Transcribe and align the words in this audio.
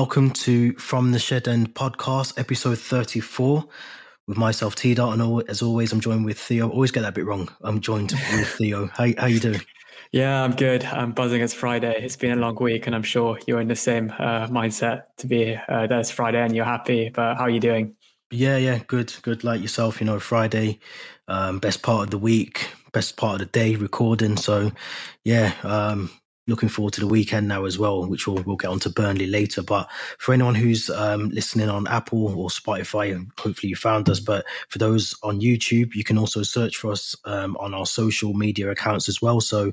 Welcome 0.00 0.30
to 0.30 0.72
From 0.76 1.12
the 1.12 1.18
Shed 1.18 1.46
End 1.46 1.74
podcast, 1.74 2.38
episode 2.38 2.78
34, 2.78 3.62
with 4.26 4.38
myself, 4.38 4.74
T 4.74 4.94
Dot. 4.94 5.12
And 5.12 5.46
as 5.46 5.60
always, 5.60 5.92
I'm 5.92 6.00
joined 6.00 6.24
with 6.24 6.38
Theo. 6.38 6.70
I 6.70 6.72
always 6.72 6.90
get 6.90 7.02
that 7.02 7.12
bit 7.12 7.26
wrong. 7.26 7.50
I'm 7.60 7.82
joined 7.82 8.12
with 8.12 8.48
Theo. 8.48 8.86
How, 8.94 9.08
how 9.18 9.26
you 9.26 9.40
doing? 9.40 9.60
Yeah, 10.10 10.42
I'm 10.42 10.56
good. 10.56 10.84
I'm 10.84 11.12
buzzing. 11.12 11.42
It's 11.42 11.52
Friday. 11.52 12.02
It's 12.02 12.16
been 12.16 12.32
a 12.32 12.40
long 12.40 12.56
week, 12.58 12.86
and 12.86 12.96
I'm 12.96 13.02
sure 13.02 13.38
you're 13.46 13.60
in 13.60 13.68
the 13.68 13.76
same 13.76 14.10
uh, 14.18 14.46
mindset 14.46 15.02
to 15.18 15.26
be 15.26 15.54
uh, 15.68 15.86
that 15.86 16.00
it's 16.00 16.10
Friday 16.10 16.40
and 16.42 16.56
you're 16.56 16.64
happy. 16.64 17.10
But 17.10 17.36
how 17.36 17.42
are 17.42 17.50
you 17.50 17.60
doing? 17.60 17.94
Yeah, 18.30 18.56
yeah, 18.56 18.78
good, 18.86 19.12
good. 19.20 19.44
Like 19.44 19.60
yourself, 19.60 20.00
you 20.00 20.06
know, 20.06 20.18
Friday, 20.18 20.80
um, 21.28 21.58
best 21.58 21.82
part 21.82 22.04
of 22.04 22.10
the 22.10 22.16
week, 22.16 22.70
best 22.94 23.18
part 23.18 23.34
of 23.34 23.40
the 23.40 23.52
day, 23.52 23.74
recording. 23.74 24.38
So, 24.38 24.72
yeah, 25.24 25.52
um, 25.62 26.10
looking 26.50 26.68
forward 26.68 26.92
to 26.94 27.00
the 27.00 27.06
weekend 27.06 27.48
now 27.48 27.64
as 27.64 27.78
well, 27.78 28.04
which 28.04 28.26
we'll, 28.26 28.42
we'll 28.42 28.56
get 28.56 28.70
on 28.70 28.80
to 28.80 28.90
Burnley 28.90 29.26
later. 29.26 29.62
But 29.62 29.88
for 30.18 30.34
anyone 30.34 30.54
who's 30.54 30.90
um, 30.90 31.30
listening 31.30 31.70
on 31.70 31.86
Apple 31.86 32.38
or 32.38 32.48
Spotify, 32.48 33.14
and 33.14 33.30
hopefully 33.38 33.70
you 33.70 33.76
found 33.76 34.08
us, 34.10 34.20
but 34.20 34.44
for 34.68 34.78
those 34.78 35.14
on 35.22 35.40
YouTube, 35.40 35.94
you 35.94 36.04
can 36.04 36.18
also 36.18 36.42
search 36.42 36.76
for 36.76 36.92
us 36.92 37.16
um, 37.24 37.56
on 37.58 37.72
our 37.72 37.86
social 37.86 38.34
media 38.34 38.70
accounts 38.70 39.08
as 39.08 39.22
well. 39.22 39.40
So 39.40 39.72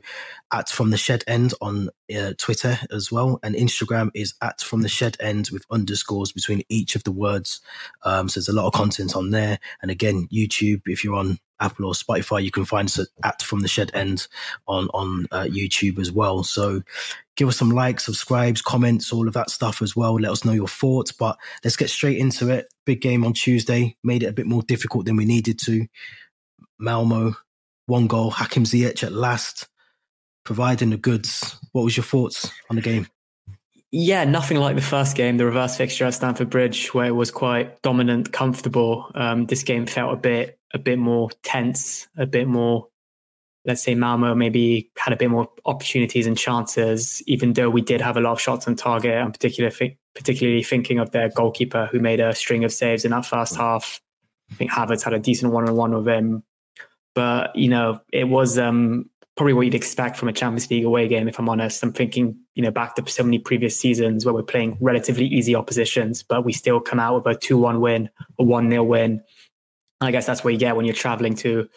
at 0.54 0.70
From 0.70 0.92
the 0.92 0.98
Shed 0.98 1.24
End 1.28 1.54
on 1.60 1.90
uh, 2.16 2.34
Twitter 2.38 2.80
as 2.92 3.12
well. 3.12 3.40
And 3.44 3.56
Instagram 3.56 4.12
is 4.14 4.34
at 4.42 4.62
From 4.62 4.82
the 4.82 4.90
Shed 4.90 5.18
End 5.20 5.50
with 5.52 5.66
underscores 5.70 6.32
between 6.32 6.62
each 6.70 6.96
of 6.96 7.04
the 7.04 7.12
words. 7.12 7.60
Um, 8.04 8.30
so 8.30 8.40
there's 8.40 8.48
a 8.48 8.54
lot 8.54 8.68
of 8.68 8.74
content 8.74 9.16
on 9.16 9.32
there. 9.32 9.60
And 9.82 9.92
again, 9.92 10.28
YouTube, 10.32 10.84
if 10.86 11.04
you're 11.04 11.16
on 11.16 11.40
Apple 11.60 11.86
or 11.86 11.94
Spotify, 11.94 12.44
you 12.44 12.52
can 12.52 12.66
find 12.66 12.88
us 12.88 13.00
at, 13.24 13.42
From 13.42 13.62
the 13.62 13.68
Shed 13.68 13.92
End 13.94 14.28
on 14.68 14.88
on 14.94 15.28
uh, 15.32 15.44
YouTube 15.44 16.00
as 16.00 16.12
well. 16.12 16.44
So 16.44 16.82
give 17.36 17.48
us 17.48 17.58
some 17.58 17.72
likes, 17.72 18.06
subscribes, 18.06 18.62
comments, 18.62 19.12
all 19.14 19.28
of 19.28 19.34
that 19.34 19.50
stuff 19.50 19.82
as 19.82 19.96
well. 19.96 20.16
Let 20.16 20.32
us 20.32 20.46
know 20.46 20.54
your 20.54 20.68
thoughts. 20.68 21.12
But 21.12 21.38
let's 21.64 21.78
get 21.78 21.90
straight 21.90 22.18
into 22.18 22.50
it. 22.50 22.68
Big 22.86 23.02
game 23.02 23.26
on 23.26 23.34
Tuesday 23.34 23.96
made 24.04 24.24
it 24.24 24.28
a 24.28 24.34
bit 24.34 24.48
more 24.48 24.64
difficult 24.64 25.06
than 25.06 25.16
we 25.16 25.26
needed 25.26 25.60
to. 25.66 25.88
Malmo, 26.80 27.36
one 27.86 28.08
goal. 28.08 28.32
Hakim 28.32 28.64
Ziyech 28.64 29.04
at 29.04 29.12
last 29.12 29.68
providing 30.44 30.92
the 30.92 30.98
goods. 30.98 31.58
What 31.74 31.84
was 31.84 31.98
your 31.98 32.04
thoughts 32.04 32.52
on 32.70 32.76
the 32.76 32.82
game? 32.82 33.08
Yeah, 33.92 34.26
nothing 34.26 34.58
like 34.58 34.76
the 34.76 34.82
first 34.82 35.16
game, 35.16 35.38
the 35.38 35.46
reverse 35.46 35.78
fixture 35.78 36.06
at 36.06 36.14
Stamford 36.14 36.50
Bridge, 36.50 36.94
where 36.94 37.06
it 37.06 37.16
was 37.16 37.32
quite 37.32 37.82
dominant, 37.82 38.34
comfortable. 38.34 39.10
Um, 39.16 39.46
this 39.46 39.64
game 39.64 39.86
felt 39.86 40.14
a 40.14 40.18
bit 40.18 40.60
a 40.74 40.80
bit 40.80 41.00
more 41.00 41.30
tense, 41.44 42.08
a 42.18 42.26
bit 42.26 42.48
more, 42.48 42.88
let's 43.66 43.84
say 43.84 43.96
Malmo 43.96 44.36
maybe 44.36 44.92
had 44.98 45.14
a 45.14 45.18
bit 45.18 45.30
more 45.30 45.50
opportunities 45.66 46.28
and 46.28 46.38
chances, 46.38 47.22
even 47.28 47.54
though 47.54 47.70
we 47.70 47.82
did 47.82 48.02
have 48.02 48.18
a 48.18 48.22
lot 48.22 48.34
of 48.34 48.42
shots 48.42 48.68
on 48.68 48.76
target. 48.76 49.14
I'm 49.14 49.32
particularly, 49.32 49.98
particularly 50.16 50.64
thinking 50.64 51.00
of 51.00 51.12
their 51.12 51.30
goalkeeper 51.30 51.88
who 51.92 52.00
made 52.00 52.20
a 52.20 52.36
string 52.36 52.64
of 52.64 52.72
saves 52.72 53.06
in 53.06 53.12
that 53.12 53.26
first 53.26 53.56
half. 53.56 54.02
I 54.52 54.56
think 54.56 54.72
Havertz 54.72 55.04
had 55.04 55.14
a 55.14 55.20
decent 55.20 55.52
one 55.52 55.68
on 55.68 55.76
one 55.76 55.94
with 55.94 56.08
him. 56.08 56.44
But, 57.14 57.56
you 57.56 57.68
know, 57.68 58.00
it 58.14 58.26
was 58.26 58.60
um, 58.60 59.10
probably 59.38 59.54
what 59.54 59.62
you'd 59.62 59.76
expect 59.76 60.18
from 60.18 60.28
a 60.28 60.34
Champions 60.34 60.70
League 60.70 60.84
away 60.84 61.08
game, 61.08 61.28
if 61.28 61.40
I'm 61.40 61.48
honest. 61.48 61.82
I'm 61.84 61.94
thinking, 61.94 62.38
you 62.56 62.64
know, 62.64 62.72
back 62.72 62.96
to 62.96 63.10
so 63.10 63.24
many 63.24 63.40
previous 63.40 63.80
seasons 63.80 64.26
where 64.26 64.34
we're 64.34 64.44
playing 64.44 64.78
relatively 64.82 65.26
easy 65.26 65.56
oppositions, 65.56 66.24
but 66.24 66.44
we 66.44 66.52
still 66.54 66.80
come 66.80 67.00
out 67.00 67.16
with 67.16 67.36
a 67.36 67.40
2 67.40 67.58
1 67.58 67.80
win, 67.80 68.10
a 68.40 68.44
1 68.44 68.70
0 68.70 68.84
win. 68.84 69.24
I 70.02 70.12
guess 70.12 70.26
that's 70.26 70.44
what 70.44 70.54
you 70.54 70.60
get 70.60 70.76
when 70.76 70.86
you're 70.86 70.96
traveling 70.96 71.36
to 71.36 71.68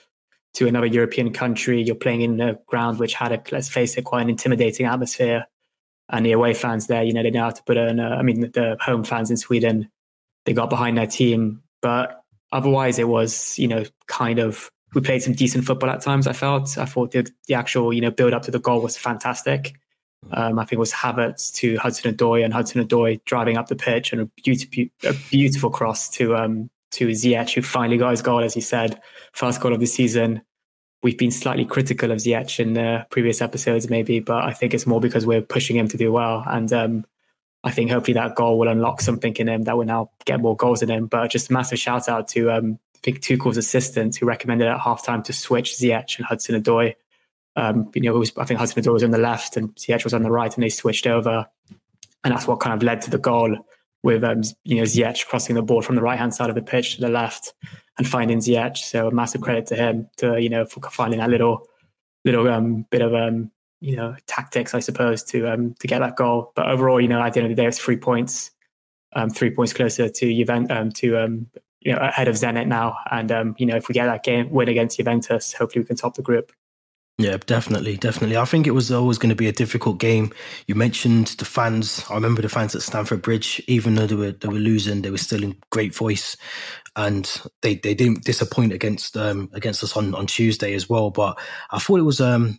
to 0.54 0.66
another 0.66 0.86
European 0.86 1.32
country. 1.32 1.82
You're 1.82 1.94
playing 1.94 2.22
in 2.22 2.41
a 2.41 2.58
ground 2.66 2.98
which 2.98 3.14
had 3.14 3.32
a 3.32 3.42
let's 3.53 3.69
face 3.69 3.97
it, 3.97 4.04
quite 4.04 4.22
an 4.22 4.31
intimidating 4.31 4.86
atmosphere. 4.86 5.47
And 6.08 6.26
the 6.26 6.32
away 6.32 6.54
fans 6.54 6.88
there, 6.88 7.04
you 7.04 7.12
know, 7.12 7.22
they 7.22 7.30
know 7.30 7.44
how 7.44 7.50
to 7.50 7.62
put 7.62 7.76
in. 7.76 8.00
I 8.00 8.22
mean, 8.22 8.41
the 8.41 8.76
home 8.80 9.04
fans 9.04 9.30
in 9.30 9.36
Sweden, 9.36 9.88
they 10.44 10.53
got 10.53 10.69
behind 10.69 10.98
their 10.98 11.06
team, 11.06 11.62
but 11.82 12.25
otherwise, 12.50 12.98
it 12.98 13.09
was 13.09 13.59
you 13.59 13.69
know 13.69 13.84
kind 14.06 14.38
of 14.38 14.70
we 14.94 15.00
played 15.00 15.22
some 15.22 15.34
decent 15.34 15.64
football 15.64 15.91
at 15.91 16.03
times. 16.03 16.26
I 16.26 16.32
felt. 16.32 16.76
I 16.76 16.84
thought 16.84 17.12
the, 17.12 17.30
the 17.47 17.54
actual 17.54 17.92
you 17.92 18.00
know 18.00 18.10
build 18.10 18.32
up 18.32 18.42
to 18.42 18.50
the 18.50 18.59
goal 18.59 18.80
was 18.80 18.97
fantastic. 18.97 19.75
Um, 20.32 20.59
I 20.59 20.64
think 20.64 20.75
it 20.75 20.78
was 20.78 20.92
Havertz 20.92 21.53
to 21.54 21.76
Hudson 21.76 22.14
Odoi 22.14 22.44
and 22.44 22.53
Hudson 22.53 22.86
Odoi 22.86 23.25
driving 23.25 23.56
up 23.56 23.69
the 23.69 23.76
pitch 23.76 24.12
and 24.12 24.22
a 24.22 24.26
beautiful, 24.42 24.84
a 25.04 25.14
beautiful 25.30 25.70
cross 25.70 26.10
to 26.10 26.36
um, 26.36 26.70
to 26.93 27.09
Ziyech, 27.09 27.55
who 27.55 27.62
finally 27.62 27.99
got 27.99 28.11
his 28.11 28.23
goal, 28.23 28.41
as 28.41 28.55
he 28.55 28.61
said, 28.61 29.01
first 29.33 29.61
goal 29.61 29.73
of 29.73 29.81
the 29.81 29.87
season. 29.87 30.43
We've 31.03 31.17
been 31.19 31.31
slightly 31.31 31.65
critical 31.65 32.11
of 32.11 32.19
Ziyech 32.19 32.61
in 32.61 32.75
the 32.75 33.06
previous 33.11 33.41
episodes, 33.41 33.89
maybe, 33.89 34.21
but 34.21 34.45
I 34.45 34.53
think 34.53 34.75
it's 34.75 34.87
more 34.87 35.01
because 35.01 35.25
we're 35.25 35.41
pushing 35.41 35.77
him 35.77 35.89
to 35.89 35.97
do 35.97 36.12
well. 36.12 36.45
And 36.47 36.73
um, 36.73 37.06
I 37.65 37.71
think 37.71 37.91
hopefully 37.91 38.15
that 38.15 38.34
goal 38.34 38.59
will 38.59 38.69
unlock 38.69 39.01
something 39.01 39.34
in 39.37 39.49
him 39.49 39.65
that 39.65 39.77
will 39.77 39.87
now 39.87 40.11
get 40.27 40.41
more 40.41 40.56
goals 40.56 40.83
in 40.83 40.91
him. 40.91 41.06
But 41.06 41.31
just 41.31 41.51
a 41.51 41.53
massive 41.53 41.78
shout 41.78 42.09
out 42.09 42.28
to 42.28 42.51
um, 42.51 42.78
I 42.97 42.99
think 43.03 43.21
Tuchel's 43.21 43.57
assistant 43.57 44.17
who 44.17 44.27
recommended 44.27 44.69
at 44.69 44.78
halftime 44.78 45.25
to 45.25 45.33
switch 45.33 45.72
Ziyech 45.72 46.19
and 46.19 46.27
Hudson 46.27 46.61
Odoi. 46.61 46.97
Um, 47.57 47.91
you 47.95 48.03
know, 48.03 48.12
was, 48.12 48.33
I 48.37 48.45
think 48.45 48.61
Hudson 48.61 48.83
Odoi 48.83 48.93
was 48.93 49.03
on 49.03 49.11
the 49.11 49.19
left 49.19 49.57
and 49.57 49.75
Ziyech 49.75 50.05
was 50.05 50.12
on 50.12 50.22
the 50.22 50.31
right, 50.31 50.55
and 50.55 50.62
they 50.62 50.69
switched 50.69 51.07
over, 51.07 51.47
and 52.25 52.33
that's 52.34 52.47
what 52.47 52.61
kind 52.61 52.75
of 52.75 52.83
led 52.83 53.01
to 53.03 53.11
the 53.11 53.19
goal 53.19 53.57
with 54.03 54.25
um, 54.25 54.43
you 54.65 54.77
know 54.77 54.83
Ziyech 54.83 55.27
crossing 55.27 55.55
the 55.55 55.62
ball 55.62 55.83
from 55.83 55.97
the 55.97 56.03
right 56.03 56.19
hand 56.19 56.34
side 56.34 56.49
of 56.49 56.55
the 56.55 56.62
pitch 56.62 56.97
to 56.97 57.00
the 57.00 57.09
left 57.09 57.53
and 57.99 58.09
finding 58.09 58.38
Ziyech. 58.38 58.77
So 58.78 59.09
a 59.09 59.11
massive 59.11 59.41
credit 59.41 59.66
to 59.66 59.77
him 59.77 60.09
to 60.19 60.41
you 60.41 60.49
know 60.49 60.65
for 60.65 60.81
finding 60.91 61.21
that 61.21 61.31
little 61.31 61.66
little 62.25 62.49
um, 62.49 62.87
bit 62.91 63.03
of 63.03 63.15
um, 63.15 63.50
you 63.81 63.97
know 63.97 64.15
tactics, 64.27 64.75
I 64.75 64.81
suppose, 64.81 65.22
to 65.25 65.53
um, 65.53 65.75
to 65.81 65.87
get 65.87 66.00
that 66.00 66.16
goal. 66.16 66.53
But 66.55 66.69
overall, 66.69 67.00
you 67.00 67.09
know, 67.09 67.21
at 67.21 67.34
the 67.34 67.41
end 67.41 67.50
of 67.50 67.56
the 67.56 67.62
day, 67.62 67.69
it's 67.69 67.78
three 67.78 67.97
points, 67.97 68.50
um, 69.15 69.31
three 69.31 69.50
points 69.50 69.72
closer 69.72 70.09
to 70.09 70.34
Juventus, 70.34 70.77
um, 70.77 70.91
to 70.93 71.19
um, 71.19 71.47
you 71.81 71.93
know 71.93 71.99
ahead 71.99 72.28
of 72.28 72.37
Zenit 72.37 72.66
now. 72.66 72.97
And 73.10 73.33
um, 73.33 73.55
you 73.59 73.66
know, 73.66 73.77
if 73.77 73.89
we 73.89 73.94
get 73.94 74.06
that 74.06 74.22
game 74.22 74.50
win 74.50 74.69
against 74.69 74.99
Juventus, 74.99 75.53
hopefully 75.53 75.83
we 75.83 75.87
can 75.87 75.97
top 75.97 76.15
the 76.15 76.22
group. 76.22 76.53
Yeah, 77.20 77.36
definitely, 77.36 77.98
definitely. 77.98 78.38
I 78.38 78.47
think 78.47 78.66
it 78.66 78.70
was 78.70 78.91
always 78.91 79.19
going 79.19 79.28
to 79.28 79.36
be 79.36 79.47
a 79.47 79.53
difficult 79.53 79.98
game. 79.98 80.32
You 80.66 80.75
mentioned 80.75 81.26
the 81.38 81.44
fans. 81.44 82.03
I 82.08 82.14
remember 82.14 82.41
the 82.41 82.48
fans 82.48 82.75
at 82.75 82.81
Stamford 82.81 83.20
Bridge, 83.20 83.62
even 83.69 83.94
though 83.94 84.06
they 84.06 84.14
were 84.14 84.32
they 84.32 84.48
were 84.48 84.54
losing, 84.54 85.03
they 85.03 85.10
were 85.10 85.19
still 85.19 85.42
in 85.42 85.59
great 85.70 85.94
voice, 85.94 86.38
and 86.97 87.30
they, 87.60 87.75
they 87.75 87.92
didn't 87.92 88.25
disappoint 88.25 88.72
against 88.72 89.19
um 89.19 89.50
against 89.53 89.84
us 89.84 89.98
on, 89.98 90.14
on 90.14 90.26
Tuesday 90.28 90.72
as 90.72 90.88
well. 90.88 91.10
But 91.10 91.38
I 91.70 91.78
thought 91.78 92.00
it 92.00 92.04
was 92.04 92.22
um 92.22 92.59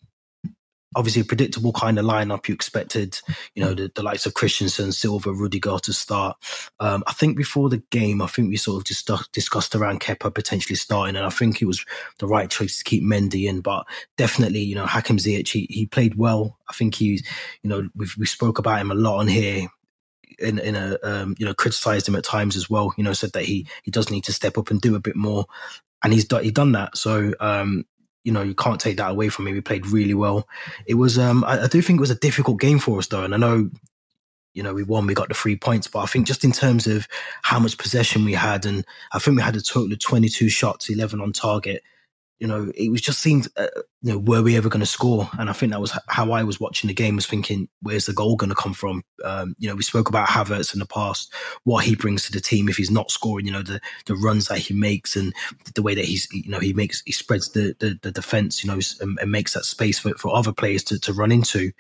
obviously 0.96 1.22
a 1.22 1.25
predictable 1.25 1.72
kind 1.72 1.97
of 1.97 2.06
lineup 2.06 2.47
you 2.47 2.53
expected, 2.53 3.19
you 3.56 3.63
know, 3.63 3.74
the, 3.74 3.91
the 3.96 4.03
likes 4.03 4.25
of 4.25 4.34
Christensen, 4.34 4.91
Silva, 4.91 5.31
Rudiger 5.31 5.78
to 5.79 5.94
start. 5.94 6.38
Um, 6.79 7.03
I 7.07 7.13
think 7.13 7.38
before 7.38 7.69
the 7.69 7.81
game, 7.91 8.22
I 8.22 8.28
think 8.28 8.50
we 8.50 8.57
sort 8.57 8.78
of 8.78 8.85
just 8.85 9.09
discussed 9.31 9.75
around 9.75 10.01
Kepa 10.01 10.34
potentially 10.34 10.75
starting, 10.75 11.16
and 11.16 11.25
I 11.25 11.30
think 11.30 11.62
it 11.62 11.66
was 11.66 11.85
the 12.19 12.28
right 12.28 12.50
choice 12.50 12.78
to 12.78 12.84
keep 12.84 13.03
Mendy 13.03 13.47
in. 13.47 13.62
But 13.62 13.85
definitely, 14.18 14.62
you 14.62 14.75
know, 14.75 14.85
Hakim 14.85 15.18
Ziyech, 15.18 15.50
he, 15.50 15.68
he 15.69 15.85
played 15.85 16.16
well. 16.16 16.57
I 16.69 16.74
think 16.74 16.96
he's, 16.96 17.24
you 17.63 17.69
know, 17.69 17.88
we've, 17.96 18.16
we 18.18 18.25
spoke 18.25 18.59
about 18.59 18.80
him 18.80 18.91
a 18.91 18.96
lot 18.96 19.19
on 19.19 19.28
here 19.28 19.68
in 20.40 20.59
in 20.59 20.75
a 20.75 20.97
um, 21.03 21.35
you 21.38 21.46
know 21.46 21.53
criticized 21.53 22.07
him 22.07 22.16
at 22.16 22.24
times 22.24 22.56
as 22.56 22.69
well. 22.69 22.94
You 22.97 23.03
know, 23.03 23.13
said 23.13 23.34
that 23.34 23.46
he 23.46 23.68
he 23.84 23.91
does 23.91 24.09
need 24.09 24.24
to 24.25 24.34
step 24.34 24.57
up 24.57 24.72
and 24.72 24.81
do 24.81 24.96
a 24.96 25.00
bit 25.00 25.16
more, 25.16 25.46
and 26.04 26.12
he's 26.12 26.25
done 26.25 26.44
he 26.44 26.51
done 26.51 26.74
that. 26.74 26.98
So 26.98 27.33
um, 27.39 27.86
you 28.23 28.31
know, 28.31 28.41
you 28.41 28.53
can't 28.53 28.79
take 28.79 28.97
that 28.97 29.12
away 29.12 29.29
from 29.29 29.47
him. 29.47 29.56
He 29.56 29.62
played 29.62 29.88
really 29.88 30.13
well. 30.13 30.47
It 30.85 30.95
was, 30.95 31.18
um, 31.18 31.44
I, 31.44 31.63
I, 31.63 31.68
do 31.68 31.81
think 31.81 31.97
it 31.97 32.01
was 32.01 32.12
a 32.12 32.15
difficult 32.15 32.59
game 32.59 32.79
for 32.79 33.00
us 33.00 33.07
though. 33.07 33.23
And 33.23 33.33
I 33.33 33.38
know, 33.38 33.69
you 34.53 34.62
know, 34.62 34.73
we 34.73 34.83
won, 34.83 35.07
we 35.07 35.13
got 35.13 35.29
the 35.29 35.33
three 35.33 35.56
points, 35.56 35.88
but 35.88 36.00
I 36.00 36.06
think 36.06 36.27
just 36.27 36.44
in 36.44 36.51
terms 36.51 36.85
of 36.85 37.07
how 37.41 37.57
much 37.57 37.77
possession 37.77 38.25
we 38.25 38.33
had, 38.33 38.65
and 38.65 38.85
I 39.12 39.19
think 39.19 39.38
we 39.38 39.44
had 39.44 39.56
a 39.56 39.62
total 39.62 39.91
of 39.91 40.00
22 40.00 40.50
shots, 40.50 40.89
11 40.89 41.21
on 41.21 41.33
target 41.33 41.83
you 42.41 42.47
know, 42.47 42.71
it 42.73 42.89
was 42.89 43.01
just 43.01 43.19
seemed, 43.19 43.47
uh, 43.55 43.67
you 44.01 44.13
know, 44.13 44.17
were 44.17 44.41
we 44.41 44.57
ever 44.57 44.67
going 44.67 44.79
to 44.79 44.85
score? 44.88 45.29
And 45.38 45.47
I 45.47 45.53
think 45.53 45.71
that 45.71 45.79
was 45.79 45.95
how 46.07 46.31
I 46.31 46.41
was 46.41 46.59
watching 46.59 46.88
the 46.88 46.93
game, 46.93 47.15
was 47.15 47.27
thinking, 47.27 47.69
where's 47.83 48.07
the 48.07 48.13
goal 48.13 48.35
going 48.35 48.49
to 48.49 48.55
come 48.55 48.73
from? 48.73 49.03
Um, 49.23 49.55
you 49.59 49.69
know, 49.69 49.75
we 49.75 49.83
spoke 49.83 50.09
about 50.09 50.27
Havertz 50.27 50.73
in 50.73 50.79
the 50.79 50.88
past, 50.88 51.31
what 51.65 51.85
he 51.85 51.95
brings 51.95 52.25
to 52.25 52.31
the 52.31 52.41
team 52.41 52.67
if 52.67 52.77
he's 52.77 52.89
not 52.89 53.11
scoring. 53.11 53.45
You 53.45 53.51
know, 53.51 53.61
the 53.61 53.79
the 54.07 54.15
runs 54.15 54.47
that 54.47 54.57
he 54.57 54.73
makes 54.73 55.15
and 55.15 55.35
the 55.75 55.83
way 55.83 55.93
that 55.93 56.05
he's, 56.05 56.27
you 56.33 56.49
know, 56.49 56.59
he 56.59 56.73
makes 56.73 57.03
he 57.05 57.11
spreads 57.11 57.51
the 57.51 57.75
the, 57.79 57.99
the 58.01 58.11
defense, 58.11 58.63
you 58.63 58.71
know, 58.71 58.79
and, 59.01 59.19
and, 59.21 59.31
makes 59.31 59.53
that 59.53 59.65
space 59.65 59.99
for 59.99 60.15
for 60.15 60.35
other 60.35 60.51
players 60.51 60.83
to 60.85 60.99
to 60.99 61.13
run 61.13 61.31
into. 61.31 61.71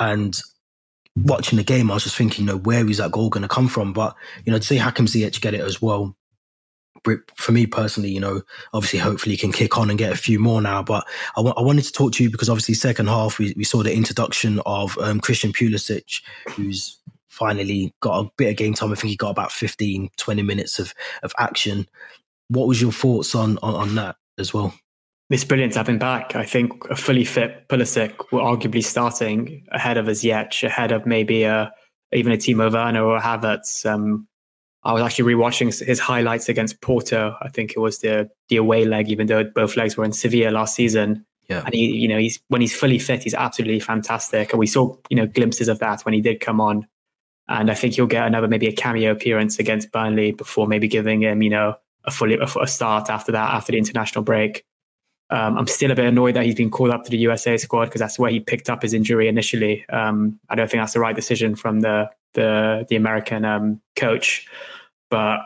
And 0.00 0.36
watching 1.14 1.56
the 1.56 1.62
game, 1.62 1.88
I 1.88 1.94
was 1.94 2.02
just 2.02 2.16
thinking, 2.16 2.46
you 2.46 2.52
know, 2.52 2.58
where 2.58 2.88
is 2.90 2.96
that 2.96 3.12
goal 3.12 3.30
going 3.30 3.42
to 3.42 3.48
come 3.48 3.68
from? 3.68 3.92
But 3.92 4.16
you 4.44 4.50
know, 4.50 4.58
to 4.58 4.66
see 4.66 4.76
Hakim 4.76 5.06
Ziyech 5.06 5.40
get 5.40 5.54
it 5.54 5.60
as 5.60 5.80
well 5.80 6.16
for 7.36 7.52
me 7.52 7.66
personally, 7.66 8.10
you 8.10 8.20
know, 8.20 8.42
obviously, 8.72 8.98
hopefully, 8.98 9.36
can 9.36 9.52
kick 9.52 9.78
on 9.78 9.90
and 9.90 9.98
get 9.98 10.12
a 10.12 10.16
few 10.16 10.38
more 10.38 10.60
now. 10.60 10.82
But 10.82 11.06
I, 11.36 11.40
w- 11.40 11.54
I 11.56 11.62
wanted 11.62 11.84
to 11.84 11.92
talk 11.92 12.12
to 12.12 12.22
you 12.22 12.30
because 12.30 12.48
obviously, 12.48 12.74
second 12.74 13.08
half 13.08 13.38
we, 13.38 13.54
we 13.56 13.64
saw 13.64 13.82
the 13.82 13.94
introduction 13.94 14.60
of 14.66 14.96
um, 14.98 15.20
Christian 15.20 15.52
Pulisic, 15.52 16.22
who's 16.50 16.98
finally 17.28 17.94
got 18.00 18.24
a 18.24 18.30
bit 18.36 18.50
of 18.50 18.56
game 18.56 18.74
time. 18.74 18.92
I 18.92 18.94
think 18.94 19.10
he 19.10 19.16
got 19.16 19.30
about 19.30 19.52
15, 19.52 20.10
20 20.16 20.42
minutes 20.42 20.78
of 20.78 20.94
of 21.22 21.32
action. 21.38 21.88
What 22.48 22.68
was 22.68 22.80
your 22.80 22.92
thoughts 22.92 23.34
on 23.34 23.58
on, 23.62 23.74
on 23.74 23.94
that 23.96 24.16
as 24.38 24.52
well? 24.52 24.74
It's 25.30 25.44
brilliant 25.44 25.74
to 25.74 25.78
have 25.78 25.88
him 25.88 25.98
back. 25.98 26.34
I 26.34 26.44
think 26.44 26.72
a 26.90 26.96
fully 26.96 27.24
fit 27.24 27.68
Pulisic 27.68 28.32
will 28.32 28.40
arguably 28.40 28.84
starting 28.84 29.64
ahead 29.70 29.96
of 29.96 30.08
a 30.08 30.10
Ziyech, 30.10 30.64
ahead 30.64 30.90
of 30.90 31.06
maybe 31.06 31.44
a 31.44 31.72
even 32.12 32.32
a 32.32 32.36
Timo 32.36 32.72
Werner 32.72 33.04
or 33.04 33.20
Havertz. 33.20 33.88
Um, 33.88 34.26
I 34.82 34.92
was 34.92 35.02
actually 35.02 35.34
rewatching 35.34 35.84
his 35.84 36.00
highlights 36.00 36.48
against 36.48 36.80
Porto. 36.80 37.36
I 37.40 37.48
think 37.48 37.72
it 37.72 37.78
was 37.78 37.98
the 37.98 38.30
the 38.48 38.56
away 38.56 38.84
leg, 38.84 39.10
even 39.10 39.26
though 39.26 39.44
both 39.44 39.76
legs 39.76 39.96
were 39.96 40.04
in 40.04 40.12
Sevilla 40.12 40.50
last 40.50 40.74
season. 40.74 41.26
Yeah. 41.48 41.62
And 41.64 41.74
he, 41.74 41.86
you 41.86 42.08
know, 42.08 42.18
he's 42.18 42.40
when 42.48 42.60
he's 42.60 42.74
fully 42.74 42.98
fit, 42.98 43.24
he's 43.24 43.34
absolutely 43.34 43.80
fantastic. 43.80 44.52
And 44.52 44.58
we 44.58 44.66
saw, 44.66 44.96
you 45.10 45.16
know, 45.16 45.26
glimpses 45.26 45.68
of 45.68 45.80
that 45.80 46.02
when 46.02 46.14
he 46.14 46.20
did 46.20 46.40
come 46.40 46.60
on. 46.60 46.86
And 47.48 47.70
I 47.70 47.74
think 47.74 47.94
he'll 47.94 48.06
get 48.06 48.26
another 48.26 48.46
maybe 48.46 48.68
a 48.68 48.72
cameo 48.72 49.10
appearance 49.10 49.58
against 49.58 49.90
Burnley 49.90 50.32
before 50.32 50.68
maybe 50.68 50.86
giving 50.86 51.22
him, 51.22 51.42
you 51.42 51.50
know, 51.50 51.74
a 52.04 52.10
fully 52.10 52.38
a, 52.38 52.66
start 52.66 53.10
after 53.10 53.32
that 53.32 53.54
after 53.54 53.72
the 53.72 53.78
international 53.78 54.24
break. 54.24 54.64
Um, 55.28 55.58
I'm 55.58 55.66
still 55.66 55.90
a 55.90 55.94
bit 55.94 56.06
annoyed 56.06 56.34
that 56.34 56.44
he's 56.44 56.54
been 56.54 56.70
called 56.70 56.90
up 56.90 57.04
to 57.04 57.10
the 57.10 57.18
USA 57.18 57.56
squad 57.56 57.86
because 57.86 58.00
that's 58.00 58.18
where 58.18 58.30
he 58.30 58.40
picked 58.40 58.70
up 58.70 58.82
his 58.82 58.94
injury 58.94 59.28
initially. 59.28 59.84
Um, 59.88 60.40
I 60.48 60.54
don't 60.54 60.70
think 60.70 60.80
that's 60.80 60.94
the 60.94 61.00
right 61.00 61.14
decision 61.14 61.54
from 61.54 61.80
the 61.80 62.10
the 62.34 62.86
the 62.88 62.96
American 62.96 63.44
um, 63.44 63.80
coach. 63.96 64.46
But 65.10 65.40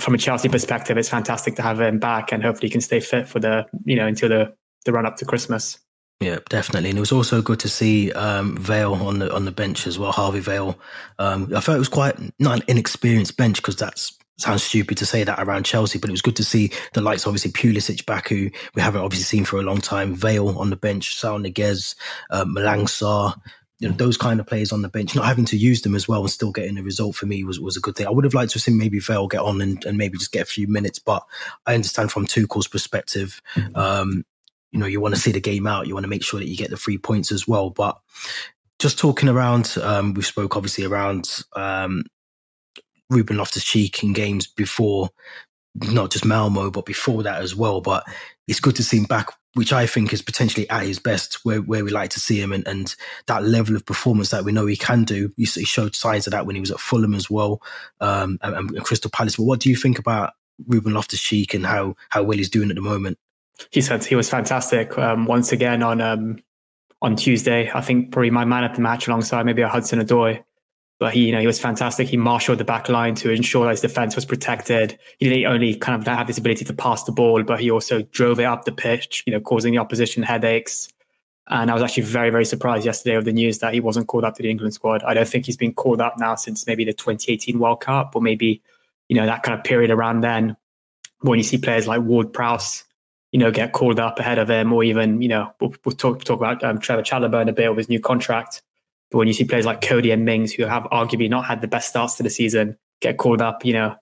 from 0.00 0.14
a 0.14 0.18
Chelsea 0.18 0.48
perspective, 0.48 0.96
it's 0.98 1.08
fantastic 1.08 1.56
to 1.56 1.62
have 1.62 1.80
him 1.80 1.98
back, 1.98 2.32
and 2.32 2.42
hopefully 2.42 2.68
he 2.68 2.72
can 2.72 2.80
stay 2.80 3.00
fit 3.00 3.28
for 3.28 3.40
the 3.40 3.66
you 3.84 3.96
know 3.96 4.06
until 4.06 4.28
the 4.28 4.54
the 4.84 4.92
run 4.92 5.06
up 5.06 5.16
to 5.16 5.24
Christmas. 5.24 5.78
Yeah, 6.20 6.38
definitely, 6.50 6.90
and 6.90 6.98
it 6.98 7.00
was 7.00 7.12
also 7.12 7.40
good 7.40 7.60
to 7.60 7.68
see 7.68 8.12
um, 8.12 8.56
Vale 8.58 8.94
on 8.94 9.20
the 9.20 9.34
on 9.34 9.46
the 9.46 9.52
bench 9.52 9.86
as 9.86 9.98
well. 9.98 10.12
Harvey 10.12 10.40
Vale, 10.40 10.78
um, 11.18 11.50
I 11.54 11.60
felt 11.60 11.76
it 11.76 11.78
was 11.78 11.88
quite 11.88 12.16
not 12.38 12.58
an 12.58 12.64
inexperienced 12.68 13.36
bench 13.36 13.56
because 13.56 13.76
that's 13.76 14.18
sounds 14.40 14.62
stupid 14.62 14.96
to 14.98 15.06
say 15.06 15.22
that 15.24 15.38
around 15.38 15.64
Chelsea, 15.64 15.98
but 15.98 16.10
it 16.10 16.12
was 16.12 16.22
good 16.22 16.36
to 16.36 16.44
see 16.44 16.70
the 16.94 17.00
likes, 17.00 17.26
obviously 17.26 17.52
Pulisic 17.52 18.06
back, 18.06 18.28
who 18.28 18.50
we 18.74 18.82
haven't 18.82 19.02
obviously 19.02 19.24
seen 19.24 19.44
for 19.44 19.58
a 19.58 19.62
long 19.62 19.80
time. 19.80 20.14
Vale 20.14 20.58
on 20.58 20.70
the 20.70 20.76
bench, 20.76 21.14
Saul 21.14 21.40
Niguez, 21.40 21.94
uh, 22.30 22.44
Malang 22.44 22.84
Sarr, 22.84 23.38
you 23.80 23.88
know, 23.88 23.94
those 23.94 24.18
kind 24.18 24.38
of 24.38 24.46
players 24.46 24.72
on 24.72 24.82
the 24.82 24.88
bench, 24.88 25.16
not 25.16 25.24
having 25.24 25.46
to 25.46 25.56
use 25.56 25.80
them 25.82 25.94
as 25.94 26.06
well 26.06 26.20
and 26.20 26.30
still 26.30 26.52
getting 26.52 26.78
a 26.78 26.82
result 26.82 27.16
for 27.16 27.24
me 27.26 27.42
was, 27.44 27.58
was 27.58 27.78
a 27.78 27.80
good 27.80 27.96
thing. 27.96 28.06
I 28.06 28.10
would 28.10 28.24
have 28.24 28.34
liked 28.34 28.52
to 28.52 28.58
have 28.58 28.62
seen 28.62 28.76
maybe 28.76 29.00
Vale 29.00 29.26
get 29.26 29.40
on 29.40 29.60
and, 29.62 29.82
and 29.86 29.96
maybe 29.96 30.18
just 30.18 30.32
get 30.32 30.42
a 30.42 30.46
few 30.46 30.68
minutes, 30.68 30.98
but 30.98 31.24
I 31.66 31.74
understand 31.74 32.12
from 32.12 32.26
Tuchel's 32.26 32.68
perspective, 32.68 33.40
um, 33.74 34.24
you 34.70 34.78
know, 34.78 34.86
you 34.86 35.00
want 35.00 35.14
to 35.14 35.20
see 35.20 35.32
the 35.32 35.40
game 35.40 35.66
out. 35.66 35.86
You 35.86 35.94
want 35.94 36.04
to 36.04 36.10
make 36.10 36.22
sure 36.22 36.38
that 36.38 36.48
you 36.48 36.56
get 36.56 36.70
the 36.70 36.76
three 36.76 36.98
points 36.98 37.32
as 37.32 37.48
well. 37.48 37.70
But 37.70 37.98
just 38.78 38.98
talking 38.98 39.28
around, 39.28 39.76
um, 39.82 40.14
we 40.14 40.22
spoke 40.22 40.56
obviously 40.56 40.84
around 40.84 41.42
um, 41.56 42.04
Ruben 43.08 43.38
Loftus 43.38 43.64
Cheek 43.64 44.02
in 44.04 44.12
games 44.12 44.46
before, 44.46 45.08
not 45.74 46.10
just 46.10 46.24
Malmo, 46.24 46.70
but 46.70 46.86
before 46.86 47.22
that 47.22 47.42
as 47.42 47.56
well. 47.56 47.80
But 47.80 48.04
it's 48.50 48.60
good 48.60 48.76
to 48.76 48.84
see 48.84 48.98
him 48.98 49.04
back 49.04 49.30
which 49.54 49.72
I 49.72 49.86
think 49.86 50.12
is 50.12 50.22
potentially 50.22 50.68
at 50.70 50.84
his 50.84 50.98
best, 50.98 51.44
where, 51.44 51.60
where 51.60 51.84
we 51.84 51.90
like 51.90 52.10
to 52.10 52.20
see 52.20 52.40
him, 52.40 52.52
and, 52.52 52.66
and 52.68 52.94
that 53.26 53.42
level 53.42 53.74
of 53.74 53.84
performance 53.84 54.30
that 54.30 54.44
we 54.44 54.52
know 54.52 54.66
he 54.66 54.76
can 54.76 55.04
do. 55.04 55.32
He, 55.36 55.44
showed 55.44 55.96
signs 55.96 56.26
of 56.26 56.30
that 56.32 56.46
when 56.46 56.54
he 56.54 56.60
was 56.60 56.70
at 56.70 56.80
Fulham 56.80 57.14
as 57.14 57.28
well, 57.28 57.60
um, 58.00 58.38
and, 58.42 58.54
and, 58.54 58.84
Crystal 58.84 59.10
Palace. 59.10 59.36
But 59.36 59.44
what 59.44 59.60
do 59.60 59.68
you 59.68 59.76
think 59.76 59.98
about 59.98 60.34
Ruben 60.66 60.94
Loftus 60.94 61.20
Cheek 61.20 61.54
and 61.54 61.66
how 61.66 61.96
how 62.10 62.22
well 62.22 62.38
he's 62.38 62.50
doing 62.50 62.70
at 62.70 62.76
the 62.76 62.82
moment? 62.82 63.18
He 63.70 63.80
said 63.80 64.04
he 64.04 64.14
was 64.14 64.30
fantastic 64.30 64.96
um, 64.96 65.26
once 65.26 65.52
again 65.52 65.82
on 65.82 66.00
um, 66.00 66.38
on 67.02 67.16
Tuesday. 67.16 67.70
I 67.74 67.80
think 67.80 68.12
probably 68.12 68.30
my 68.30 68.44
man 68.44 68.64
at 68.64 68.74
the 68.74 68.80
match 68.80 69.08
alongside 69.08 69.46
maybe 69.46 69.62
a 69.62 69.68
Hudson 69.68 69.98
Odoi. 69.98 70.44
But 71.00 71.14
he, 71.14 71.26
you 71.26 71.32
know, 71.32 71.40
he 71.40 71.46
was 71.46 71.58
fantastic. 71.58 72.08
He 72.08 72.18
marshaled 72.18 72.58
the 72.58 72.64
back 72.64 72.90
line 72.90 73.14
to 73.16 73.30
ensure 73.30 73.64
that 73.64 73.70
his 73.70 73.80
defense 73.80 74.14
was 74.14 74.26
protected. 74.26 74.98
He 75.18 75.30
didn't 75.30 75.46
only 75.46 75.74
kind 75.74 76.00
of 76.00 76.06
have 76.06 76.26
this 76.26 76.36
ability 76.36 76.66
to 76.66 76.74
pass 76.74 77.04
the 77.04 77.10
ball, 77.10 77.42
but 77.42 77.58
he 77.58 77.70
also 77.70 78.02
drove 78.02 78.38
it 78.38 78.44
up 78.44 78.66
the 78.66 78.72
pitch, 78.72 79.24
you 79.26 79.32
know, 79.32 79.40
causing 79.40 79.72
the 79.72 79.78
opposition 79.78 80.22
headaches. 80.22 80.88
And 81.48 81.70
I 81.70 81.74
was 81.74 81.82
actually 81.82 82.02
very, 82.02 82.28
very 82.28 82.44
surprised 82.44 82.84
yesterday 82.84 83.16
with 83.16 83.24
the 83.24 83.32
news 83.32 83.60
that 83.60 83.72
he 83.72 83.80
wasn't 83.80 84.08
called 84.08 84.24
up 84.24 84.36
to 84.36 84.42
the 84.42 84.50
England 84.50 84.74
squad. 84.74 85.02
I 85.02 85.14
don't 85.14 85.26
think 85.26 85.46
he's 85.46 85.56
been 85.56 85.72
called 85.72 86.02
up 86.02 86.18
now 86.18 86.34
since 86.34 86.66
maybe 86.66 86.84
the 86.84 86.92
2018 86.92 87.58
World 87.58 87.80
Cup 87.80 88.14
or 88.14 88.20
maybe, 88.20 88.62
you 89.08 89.16
know, 89.16 89.24
that 89.24 89.42
kind 89.42 89.58
of 89.58 89.64
period 89.64 89.90
around 89.90 90.20
then 90.20 90.54
when 91.22 91.38
you 91.38 91.42
see 91.42 91.56
players 91.56 91.86
like 91.86 92.02
Ward 92.02 92.32
Prowse, 92.32 92.84
you 93.32 93.38
know, 93.38 93.50
get 93.50 93.72
called 93.72 93.98
up 93.98 94.18
ahead 94.18 94.38
of 94.38 94.50
him 94.50 94.70
or 94.70 94.84
even, 94.84 95.22
you 95.22 95.28
know, 95.28 95.50
we'll, 95.60 95.74
we'll 95.84 95.96
talk, 95.96 96.24
talk 96.24 96.38
about 96.38 96.62
um, 96.62 96.78
Trevoh 96.78 97.04
Chalobah 97.04 97.42
in 97.42 97.48
a 97.48 97.52
bit 97.52 97.70
with 97.70 97.78
his 97.78 97.88
new 97.88 98.00
contract. 98.00 98.62
But 99.10 99.18
when 99.18 99.28
you 99.28 99.34
see 99.34 99.44
players 99.44 99.66
like 99.66 99.80
Coady 99.80 100.10
and 100.10 100.24
Mings, 100.24 100.52
who 100.52 100.64
have 100.64 100.84
arguably 100.84 101.28
not 101.28 101.44
had 101.44 101.60
the 101.60 101.68
best 101.68 101.88
starts 101.88 102.14
to 102.16 102.22
the 102.22 102.30
season, 102.30 102.76
get 103.00 103.18
called 103.18 103.42
up, 103.42 103.64
you 103.64 103.72
know, 103.72 103.96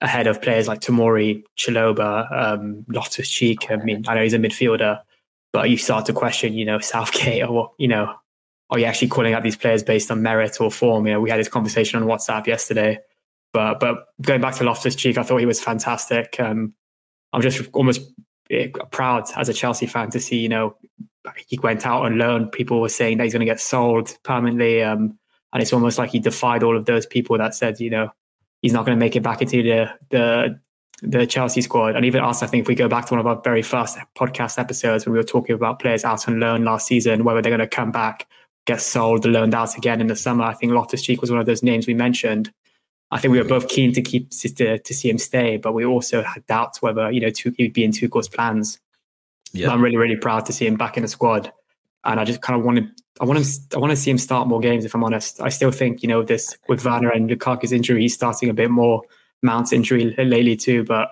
ahead 0.00 0.26
of 0.26 0.42
players 0.42 0.66
like 0.66 0.80
Tomori, 0.80 1.42
Chalobah, 1.58 2.32
um, 2.32 2.84
Loftus 2.88 3.28
Cheek. 3.28 3.70
I 3.70 3.76
mean, 3.76 4.04
I 4.08 4.14
know 4.14 4.22
he's 4.22 4.34
a 4.34 4.38
midfielder, 4.38 5.00
but 5.52 5.70
you 5.70 5.76
start 5.76 6.06
to 6.06 6.12
question, 6.12 6.54
you 6.54 6.64
know, 6.64 6.78
Southgate 6.78 7.46
or, 7.48 7.72
you 7.78 7.88
know, 7.88 8.14
are 8.70 8.78
you 8.78 8.84
actually 8.84 9.08
calling 9.08 9.34
out 9.34 9.42
these 9.42 9.56
players 9.56 9.82
based 9.82 10.10
on 10.10 10.22
merit 10.22 10.60
or 10.60 10.70
form? 10.70 11.06
You 11.06 11.14
know, 11.14 11.20
we 11.20 11.30
had 11.30 11.40
this 11.40 11.48
conversation 11.48 12.00
on 12.00 12.08
WhatsApp 12.08 12.46
yesterday. 12.46 13.00
But 13.52 13.80
but 13.80 14.06
going 14.22 14.40
back 14.40 14.54
to 14.56 14.64
Loftus 14.64 14.94
Cheek, 14.94 15.18
I 15.18 15.24
thought 15.24 15.38
he 15.38 15.46
was 15.46 15.60
fantastic. 15.60 16.38
Um, 16.38 16.72
I'm 17.32 17.42
just 17.42 17.68
almost 17.72 18.00
eh, 18.48 18.68
proud 18.92 19.28
as 19.36 19.48
a 19.48 19.52
Chelsea 19.52 19.86
fan 19.86 20.10
to 20.10 20.20
see, 20.20 20.38
you 20.38 20.48
know, 20.48 20.76
he 21.46 21.58
went 21.58 21.86
out 21.86 22.04
on 22.04 22.18
loan. 22.18 22.48
People 22.48 22.80
were 22.80 22.88
saying 22.88 23.18
that 23.18 23.24
he's 23.24 23.32
going 23.32 23.40
to 23.40 23.46
get 23.46 23.60
sold 23.60 24.16
permanently. 24.22 24.82
Um, 24.82 25.18
and 25.52 25.62
it's 25.62 25.72
almost 25.72 25.98
like 25.98 26.10
he 26.10 26.18
defied 26.18 26.62
all 26.62 26.76
of 26.76 26.84
those 26.86 27.06
people 27.06 27.36
that 27.38 27.54
said, 27.54 27.80
you 27.80 27.90
know, 27.90 28.10
he's 28.62 28.72
not 28.72 28.86
going 28.86 28.96
to 28.96 29.00
make 29.00 29.16
it 29.16 29.22
back 29.22 29.42
into 29.42 29.62
the, 29.62 29.90
the, 30.10 30.60
the 31.02 31.26
Chelsea 31.26 31.60
squad. 31.60 31.96
And 31.96 32.04
even 32.04 32.22
us, 32.22 32.42
I 32.42 32.46
think 32.46 32.62
if 32.62 32.68
we 32.68 32.74
go 32.74 32.88
back 32.88 33.06
to 33.06 33.14
one 33.14 33.20
of 33.20 33.26
our 33.26 33.40
very 33.42 33.62
first 33.62 33.98
podcast 34.16 34.58
episodes 34.58 35.04
when 35.04 35.12
we 35.12 35.18
were 35.18 35.24
talking 35.24 35.54
about 35.54 35.80
players 35.80 36.04
out 36.04 36.28
on 36.28 36.40
loan 36.40 36.64
last 36.64 36.86
season, 36.86 37.24
whether 37.24 37.42
they're 37.42 37.50
going 37.50 37.60
to 37.60 37.66
come 37.66 37.90
back, 37.90 38.26
get 38.66 38.80
sold, 38.80 39.24
loaned 39.24 39.54
out 39.54 39.76
again 39.76 40.00
in 40.00 40.06
the 40.06 40.16
summer. 40.16 40.44
I 40.44 40.54
think 40.54 40.72
Loftus 40.72 41.02
Cheek 41.02 41.20
was 41.20 41.30
one 41.30 41.40
of 41.40 41.46
those 41.46 41.62
names 41.62 41.86
we 41.86 41.94
mentioned. 41.94 42.52
I 43.10 43.18
think 43.18 43.32
we 43.32 43.38
were 43.38 43.48
both 43.48 43.68
keen 43.68 43.92
to 43.94 44.02
keep 44.02 44.30
to, 44.30 44.78
to 44.78 44.94
see 44.94 45.10
him 45.10 45.18
stay, 45.18 45.56
but 45.56 45.72
we 45.72 45.84
also 45.84 46.22
had 46.22 46.46
doubts 46.46 46.80
whether 46.80 47.10
you 47.10 47.20
know 47.20 47.30
he 47.34 47.64
would 47.64 47.72
be 47.72 47.84
in 47.84 47.90
Tuchel's 47.90 48.28
plans. 48.28 48.78
Yeah. 49.52 49.70
I'm 49.70 49.82
really, 49.82 49.96
really 49.96 50.16
proud 50.16 50.46
to 50.46 50.52
see 50.52 50.66
him 50.66 50.76
back 50.76 50.96
in 50.96 51.02
the 51.02 51.08
squad. 51.08 51.52
And 52.04 52.18
I 52.18 52.24
just 52.24 52.40
kind 52.40 52.58
of 52.58 52.64
wanted, 52.64 52.88
I 53.20 53.24
want 53.24 53.38
him, 53.38 53.46
I 53.74 53.78
want 53.78 53.90
to 53.90 53.96
see 53.96 54.10
him 54.10 54.18
start 54.18 54.48
more 54.48 54.60
games. 54.60 54.84
If 54.84 54.94
I'm 54.94 55.04
honest, 55.04 55.40
I 55.40 55.48
still 55.50 55.70
think 55.70 56.02
you 56.02 56.08
know 56.08 56.22
this 56.22 56.56
with 56.68 56.84
Werner 56.84 57.10
and 57.10 57.28
Lukaku's 57.28 57.72
injury, 57.72 58.02
he's 58.02 58.14
starting 58.14 58.48
a 58.48 58.54
bit 58.54 58.70
more. 58.70 59.02
Mount's 59.42 59.72
injury 59.72 60.14
lately 60.18 60.56
too, 60.56 60.84
but 60.84 61.10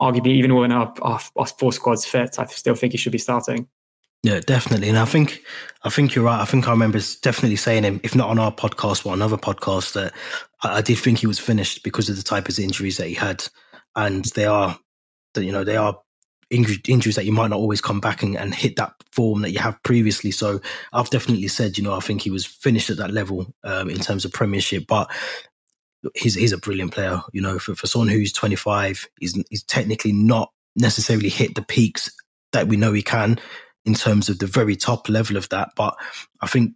arguably 0.00 0.32
even 0.32 0.54
when 0.54 0.72
our, 0.72 0.92
our, 1.02 1.20
our 1.36 1.46
four 1.46 1.72
squads 1.72 2.04
fit, 2.04 2.38
I 2.38 2.46
still 2.46 2.74
think 2.74 2.92
he 2.92 2.98
should 2.98 3.12
be 3.12 3.18
starting. 3.18 3.68
Yeah, 4.22 4.40
definitely. 4.40 4.88
And 4.88 4.98
I 4.98 5.04
think 5.04 5.42
I 5.82 5.90
think 5.90 6.14
you're 6.14 6.24
right. 6.24 6.40
I 6.40 6.46
think 6.46 6.66
I 6.66 6.70
remember 6.70 6.98
definitely 7.20 7.56
saying 7.56 7.84
him, 7.84 8.00
if 8.02 8.14
not 8.14 8.30
on 8.30 8.38
our 8.38 8.50
podcast, 8.50 9.04
but 9.04 9.12
another 9.12 9.36
podcast, 9.36 9.92
that 9.92 10.14
I, 10.62 10.78
I, 10.78 10.80
did 10.80 10.96
think 10.96 11.18
he 11.18 11.26
was 11.26 11.38
finished 11.38 11.82
because 11.82 12.08
of 12.08 12.16
the 12.16 12.22
type 12.22 12.48
of 12.48 12.58
injuries 12.58 12.96
that 12.96 13.08
he 13.08 13.12
had. 13.12 13.46
And 13.94 14.24
they 14.34 14.46
are 14.46 14.78
you 15.36 15.52
know, 15.52 15.64
they 15.64 15.76
are 15.76 15.98
injuries 16.54 17.16
that 17.16 17.24
you 17.24 17.32
might 17.32 17.50
not 17.50 17.58
always 17.58 17.80
come 17.80 18.00
back 18.00 18.22
and, 18.22 18.36
and, 18.36 18.54
hit 18.54 18.76
that 18.76 18.94
form 19.10 19.42
that 19.42 19.50
you 19.50 19.58
have 19.58 19.82
previously. 19.82 20.30
So 20.30 20.60
I've 20.92 21.10
definitely 21.10 21.48
said, 21.48 21.76
you 21.76 21.84
know, 21.84 21.94
I 21.94 22.00
think 22.00 22.22
he 22.22 22.30
was 22.30 22.46
finished 22.46 22.90
at 22.90 22.96
that 22.98 23.10
level 23.10 23.52
um, 23.64 23.90
in 23.90 23.98
terms 23.98 24.24
of 24.24 24.32
Premiership, 24.32 24.86
but 24.86 25.10
he's 26.14 26.34
he's 26.34 26.52
a 26.52 26.58
brilliant 26.58 26.92
player. 26.92 27.20
You 27.32 27.42
know, 27.42 27.58
for, 27.58 27.74
for 27.74 27.86
someone 27.86 28.08
who's 28.08 28.32
25, 28.32 29.08
he's 29.20 29.42
he's 29.50 29.64
technically 29.64 30.12
not 30.12 30.50
necessarily 30.76 31.28
hit 31.28 31.54
the 31.54 31.62
peaks 31.62 32.10
that 32.52 32.68
we 32.68 32.76
know 32.76 32.92
he 32.92 33.02
can 33.02 33.38
in 33.84 33.94
terms 33.94 34.28
of 34.28 34.38
the 34.38 34.46
very 34.46 34.76
top 34.76 35.08
level 35.08 35.36
of 35.36 35.48
that. 35.50 35.70
But 35.76 35.96
I 36.40 36.46
think 36.46 36.72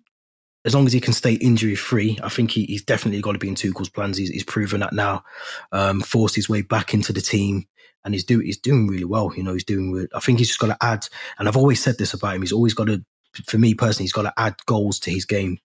as 0.64 0.74
long 0.74 0.86
as 0.86 0.92
he 0.92 1.00
can 1.00 1.12
stay 1.12 1.34
injury 1.34 1.74
free, 1.74 2.18
I 2.22 2.28
think 2.28 2.50
he, 2.50 2.64
he's 2.64 2.82
definitely 2.82 3.22
got 3.22 3.32
to 3.32 3.38
be 3.38 3.48
in 3.48 3.54
Tuchel's 3.54 3.88
plans. 3.88 4.18
He's, 4.18 4.28
he's 4.28 4.44
proven 4.44 4.80
that 4.80 4.92
now. 4.92 5.24
Um, 5.72 6.00
forced 6.00 6.36
his 6.36 6.48
way 6.48 6.62
back 6.62 6.92
into 6.92 7.12
the 7.12 7.20
team 7.20 7.66
and 8.04 8.14
he's 8.14 8.24
doing 8.24 8.46
he's 8.46 8.58
doing 8.58 8.86
really 8.86 9.04
well. 9.04 9.32
You 9.36 9.42
know, 9.42 9.52
he's 9.52 9.64
doing. 9.64 10.06
I 10.14 10.20
think 10.20 10.38
he's 10.38 10.48
just 10.48 10.60
got 10.60 10.68
to 10.68 10.84
add. 10.84 11.06
And 11.38 11.48
I've 11.48 11.56
always 11.56 11.82
said 11.82 11.98
this 11.98 12.14
about 12.14 12.36
him. 12.36 12.42
He's 12.42 12.52
always 12.52 12.74
got 12.74 12.86
to. 12.86 13.04
For 13.46 13.58
me 13.58 13.74
personally, 13.74 14.04
he's 14.04 14.12
got 14.12 14.22
to 14.22 14.32
add 14.36 14.56
goals 14.66 14.98
to 15.00 15.10
his 15.10 15.24
game. 15.24 15.58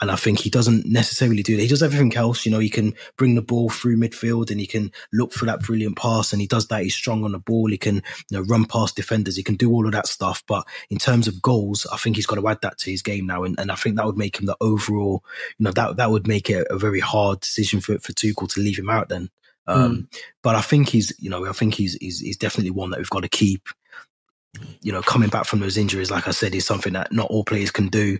And 0.00 0.10
I 0.10 0.16
think 0.16 0.38
he 0.38 0.48
doesn't 0.48 0.86
necessarily 0.86 1.42
do 1.42 1.56
that. 1.56 1.62
He 1.62 1.68
does 1.68 1.82
everything 1.82 2.16
else. 2.16 2.46
You 2.46 2.52
know, 2.52 2.58
he 2.58 2.70
can 2.70 2.94
bring 3.18 3.34
the 3.34 3.42
ball 3.42 3.68
through 3.68 3.98
midfield 3.98 4.50
and 4.50 4.58
he 4.58 4.66
can 4.66 4.90
look 5.12 5.32
for 5.32 5.44
that 5.44 5.60
brilliant 5.60 5.96
pass 5.96 6.32
and 6.32 6.40
he 6.40 6.46
does 6.46 6.68
that. 6.68 6.82
He's 6.82 6.94
strong 6.94 7.22
on 7.22 7.32
the 7.32 7.38
ball. 7.38 7.68
He 7.68 7.76
can, 7.76 7.96
you 8.30 8.38
know, 8.38 8.42
run 8.44 8.64
past 8.64 8.96
defenders. 8.96 9.36
He 9.36 9.42
can 9.42 9.56
do 9.56 9.70
all 9.70 9.84
of 9.84 9.92
that 9.92 10.06
stuff. 10.06 10.42
But 10.46 10.66
in 10.88 10.96
terms 10.96 11.28
of 11.28 11.42
goals, 11.42 11.86
I 11.92 11.98
think 11.98 12.16
he's 12.16 12.26
got 12.26 12.36
to 12.36 12.48
add 12.48 12.62
that 12.62 12.78
to 12.78 12.90
his 12.90 13.02
game 13.02 13.26
now. 13.26 13.44
And, 13.44 13.60
and 13.60 13.70
I 13.70 13.74
think 13.74 13.96
that 13.96 14.06
would 14.06 14.16
make 14.16 14.38
him 14.38 14.46
the 14.46 14.56
overall, 14.62 15.22
you 15.58 15.64
know, 15.64 15.72
that, 15.72 15.96
that 15.96 16.10
would 16.10 16.26
make 16.26 16.48
it 16.48 16.66
a 16.70 16.78
very 16.78 17.00
hard 17.00 17.40
decision 17.40 17.80
for, 17.82 17.98
for 17.98 18.12
Tuchel 18.12 18.50
to 18.54 18.60
leave 18.60 18.78
him 18.78 18.88
out 18.88 19.10
then. 19.10 19.28
Um, 19.66 19.96
mm. 19.96 20.20
But 20.42 20.56
I 20.56 20.60
think 20.60 20.88
he's, 20.88 21.12
you 21.18 21.30
know, 21.30 21.46
I 21.46 21.52
think 21.52 21.74
he's, 21.74 21.94
he's, 21.94 22.20
he's 22.20 22.36
definitely 22.36 22.70
one 22.70 22.90
that 22.90 22.98
we've 22.98 23.10
got 23.10 23.22
to 23.22 23.28
keep. 23.28 23.68
You 24.80 24.90
know, 24.90 25.00
coming 25.00 25.28
back 25.28 25.44
from 25.44 25.60
those 25.60 25.76
injuries, 25.76 26.10
like 26.10 26.26
I 26.26 26.32
said, 26.32 26.56
is 26.56 26.66
something 26.66 26.92
that 26.94 27.12
not 27.12 27.30
all 27.30 27.44
players 27.44 27.70
can 27.70 27.86
do. 27.86 28.18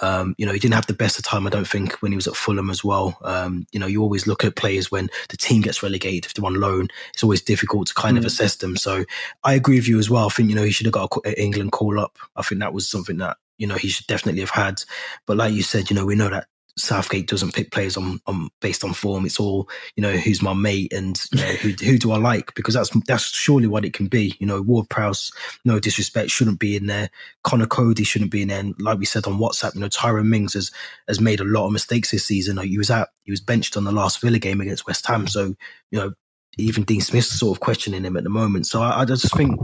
Um, 0.00 0.34
you 0.38 0.46
know, 0.46 0.52
he 0.52 0.58
didn't 0.58 0.72
have 0.72 0.86
the 0.86 0.94
best 0.94 1.18
of 1.18 1.24
time, 1.26 1.46
I 1.46 1.50
don't 1.50 1.68
think, 1.68 1.92
when 2.00 2.12
he 2.12 2.16
was 2.16 2.26
at 2.26 2.34
Fulham 2.34 2.70
as 2.70 2.82
well. 2.82 3.18
Um, 3.22 3.66
you 3.72 3.78
know, 3.78 3.86
you 3.86 4.00
always 4.00 4.26
look 4.26 4.42
at 4.42 4.56
players 4.56 4.90
when 4.90 5.10
the 5.28 5.36
team 5.36 5.60
gets 5.60 5.82
relegated, 5.82 6.24
if 6.24 6.32
they're 6.32 6.46
on 6.46 6.58
loan, 6.58 6.88
it's 7.12 7.22
always 7.22 7.42
difficult 7.42 7.88
to 7.88 7.94
kind 7.94 8.16
mm. 8.16 8.20
of 8.20 8.24
assess 8.24 8.56
them. 8.56 8.78
So 8.78 9.04
I 9.44 9.52
agree 9.52 9.76
with 9.76 9.86
you 9.86 9.98
as 9.98 10.08
well. 10.08 10.24
I 10.24 10.30
think, 10.30 10.48
you 10.48 10.54
know, 10.54 10.64
he 10.64 10.70
should 10.70 10.86
have 10.86 10.94
got 10.94 11.12
an 11.26 11.34
England 11.34 11.72
call 11.72 12.00
up. 12.00 12.16
I 12.36 12.42
think 12.42 12.62
that 12.62 12.72
was 12.72 12.88
something 12.88 13.18
that, 13.18 13.36
you 13.58 13.66
know, 13.66 13.76
he 13.76 13.88
should 13.88 14.06
definitely 14.06 14.40
have 14.40 14.50
had. 14.50 14.82
But 15.26 15.36
like 15.36 15.52
you 15.52 15.62
said, 15.62 15.90
you 15.90 15.96
know, 15.96 16.06
we 16.06 16.14
know 16.14 16.30
that 16.30 16.46
Southgate 16.78 17.26
doesn't 17.26 17.54
pick 17.54 17.70
players 17.70 17.96
on, 17.96 18.20
on 18.26 18.50
based 18.60 18.84
on 18.84 18.92
form. 18.92 19.24
It's 19.24 19.40
all 19.40 19.68
you 19.96 20.02
know 20.02 20.12
who's 20.12 20.42
my 20.42 20.52
mate 20.52 20.92
and 20.92 21.18
you 21.32 21.40
know, 21.40 21.52
who 21.54 21.70
who 21.70 21.98
do 21.98 22.12
I 22.12 22.18
like 22.18 22.54
because 22.54 22.74
that's 22.74 22.90
that's 23.06 23.24
surely 23.24 23.66
what 23.66 23.84
it 23.84 23.94
can 23.94 24.08
be. 24.08 24.36
You 24.38 24.46
know, 24.46 24.60
Ward 24.60 24.88
Prowse, 24.90 25.32
no 25.64 25.80
disrespect, 25.80 26.30
shouldn't 26.30 26.58
be 26.58 26.76
in 26.76 26.86
there. 26.86 27.10
Conor 27.44 27.66
Coady 27.66 28.04
shouldn't 28.04 28.30
be 28.30 28.42
in 28.42 28.48
there. 28.48 28.60
And 28.60 28.74
like 28.80 28.98
we 28.98 29.06
said 29.06 29.26
on 29.26 29.38
WhatsApp, 29.38 29.74
you 29.74 29.80
know, 29.80 29.88
Tyrone 29.88 30.28
Mings 30.28 30.54
has 30.54 30.70
has 31.08 31.20
made 31.20 31.40
a 31.40 31.44
lot 31.44 31.66
of 31.66 31.72
mistakes 31.72 32.10
this 32.10 32.26
season. 32.26 32.58
He 32.58 32.78
was 32.78 32.90
out, 32.90 33.08
he 33.24 33.30
was 33.30 33.40
benched 33.40 33.76
on 33.76 33.84
the 33.84 33.92
last 33.92 34.20
Villa 34.20 34.38
game 34.38 34.60
against 34.60 34.86
West 34.86 35.06
Ham. 35.06 35.26
So 35.26 35.54
you 35.90 35.98
know, 35.98 36.12
even 36.58 36.84
Dean 36.84 37.00
Smith's 37.00 37.38
sort 37.38 37.56
of 37.56 37.60
questioning 37.60 38.04
him 38.04 38.16
at 38.16 38.24
the 38.24 38.30
moment. 38.30 38.66
So 38.66 38.82
I, 38.82 39.00
I 39.00 39.04
just 39.06 39.34
think 39.34 39.58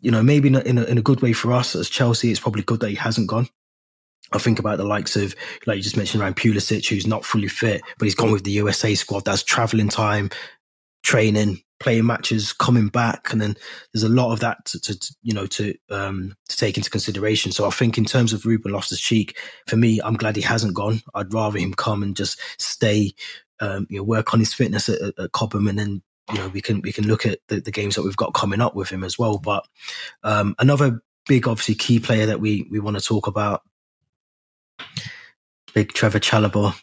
you 0.00 0.10
know, 0.10 0.22
maybe 0.22 0.48
in 0.48 0.54
a, 0.54 0.60
in 0.84 0.98
a 0.98 1.02
good 1.02 1.22
way 1.22 1.32
for 1.32 1.52
us 1.52 1.74
as 1.74 1.88
Chelsea, 1.88 2.30
it's 2.30 2.40
probably 2.40 2.62
good 2.62 2.80
that 2.80 2.90
he 2.90 2.94
hasn't 2.94 3.28
gone. 3.28 3.48
I 4.32 4.38
think 4.38 4.58
about 4.58 4.78
the 4.78 4.84
likes 4.84 5.16
of, 5.16 5.34
like 5.66 5.76
you 5.76 5.82
just 5.82 5.96
mentioned, 5.96 6.22
around 6.22 6.36
Pulisic, 6.36 6.88
who's 6.88 7.06
not 7.06 7.24
fully 7.24 7.48
fit, 7.48 7.82
but 7.98 8.04
he's 8.04 8.14
gone 8.14 8.32
with 8.32 8.44
the 8.44 8.50
USA 8.52 8.94
squad. 8.94 9.24
That's 9.24 9.42
traveling 9.42 9.88
time, 9.88 10.30
training, 11.02 11.62
playing 11.80 12.06
matches, 12.06 12.52
coming 12.52 12.88
back, 12.88 13.32
and 13.32 13.40
then 13.40 13.56
there's 13.92 14.02
a 14.02 14.08
lot 14.08 14.32
of 14.32 14.40
that 14.40 14.64
to, 14.66 14.80
to 14.80 15.16
you 15.22 15.32
know 15.32 15.46
to 15.46 15.74
um, 15.90 16.34
to 16.48 16.56
take 16.56 16.76
into 16.76 16.90
consideration. 16.90 17.52
So 17.52 17.66
I 17.66 17.70
think 17.70 17.98
in 17.98 18.04
terms 18.04 18.32
of 18.32 18.44
Ruben 18.44 18.72
Loftus 18.72 19.00
Cheek, 19.00 19.38
for 19.66 19.76
me, 19.76 20.00
I'm 20.02 20.16
glad 20.16 20.36
he 20.36 20.42
hasn't 20.42 20.74
gone. 20.74 21.00
I'd 21.14 21.32
rather 21.32 21.58
him 21.58 21.74
come 21.74 22.02
and 22.02 22.16
just 22.16 22.40
stay, 22.58 23.12
um, 23.60 23.86
you 23.90 23.98
know, 23.98 24.04
work 24.04 24.34
on 24.34 24.40
his 24.40 24.54
fitness 24.54 24.88
at, 24.88 25.00
at 25.18 25.32
Cobham, 25.32 25.68
and 25.68 25.78
then 25.78 26.02
you 26.32 26.38
know 26.38 26.48
we 26.48 26.60
can 26.60 26.80
we 26.82 26.92
can 26.92 27.06
look 27.06 27.26
at 27.26 27.38
the, 27.48 27.60
the 27.60 27.72
games 27.72 27.94
that 27.94 28.02
we've 28.02 28.16
got 28.16 28.34
coming 28.34 28.60
up 28.60 28.74
with 28.74 28.90
him 28.90 29.04
as 29.04 29.18
well. 29.18 29.38
But 29.38 29.64
um, 30.22 30.54
another 30.58 31.00
big, 31.26 31.46
obviously, 31.46 31.74
key 31.74 32.00
player 32.00 32.26
that 32.26 32.40
we 32.40 32.66
we 32.70 32.80
want 32.80 32.98
to 32.98 33.04
talk 33.04 33.26
about, 33.26 33.62
big 35.74 35.92
Trevoh 35.92 36.20
Chalobah. 36.20 36.74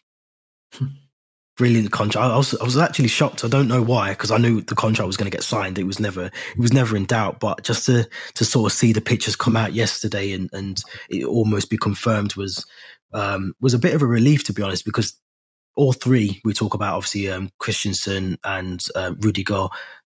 Brilliant 1.57 1.91
contract. 1.91 2.25
I 2.25 2.35
was 2.35 2.53
I 2.59 2.63
was 2.65 2.77
actually 2.77 3.07
shocked. 3.07 3.45
I 3.45 3.47
don't 3.47 3.69
know 3.69 3.81
why, 3.81 4.09
because 4.09 4.29
I 4.29 4.37
knew 4.37 4.59
the 4.59 4.75
contract 4.75 5.07
was 5.07 5.15
going 5.15 5.31
to 5.31 5.35
get 5.35 5.43
signed. 5.43 5.79
It 5.79 5.85
was 5.85 6.01
never 6.01 6.25
it 6.25 6.57
was 6.57 6.73
never 6.73 6.97
in 6.97 7.05
doubt. 7.05 7.39
But 7.39 7.63
just 7.63 7.85
to 7.85 8.09
to 8.33 8.43
sort 8.43 8.71
of 8.71 8.77
see 8.77 8.91
the 8.91 8.99
pictures 8.99 9.37
come 9.37 9.55
out 9.55 9.71
yesterday 9.71 10.33
and 10.33 10.49
and 10.51 10.81
it 11.09 11.23
almost 11.23 11.69
be 11.69 11.77
confirmed 11.77 12.35
was 12.35 12.65
um, 13.13 13.53
was 13.61 13.73
a 13.73 13.79
bit 13.79 13.95
of 13.95 14.01
a 14.01 14.05
relief 14.05 14.43
to 14.45 14.53
be 14.53 14.63
honest, 14.63 14.83
because 14.83 15.17
all 15.77 15.93
three 15.93 16.41
we 16.43 16.53
talk 16.53 16.73
about 16.73 16.95
obviously 16.95 17.29
um, 17.29 17.51
Christensen 17.59 18.37
and 18.43 18.85
uh, 18.93 19.13
Rudiger 19.19 19.67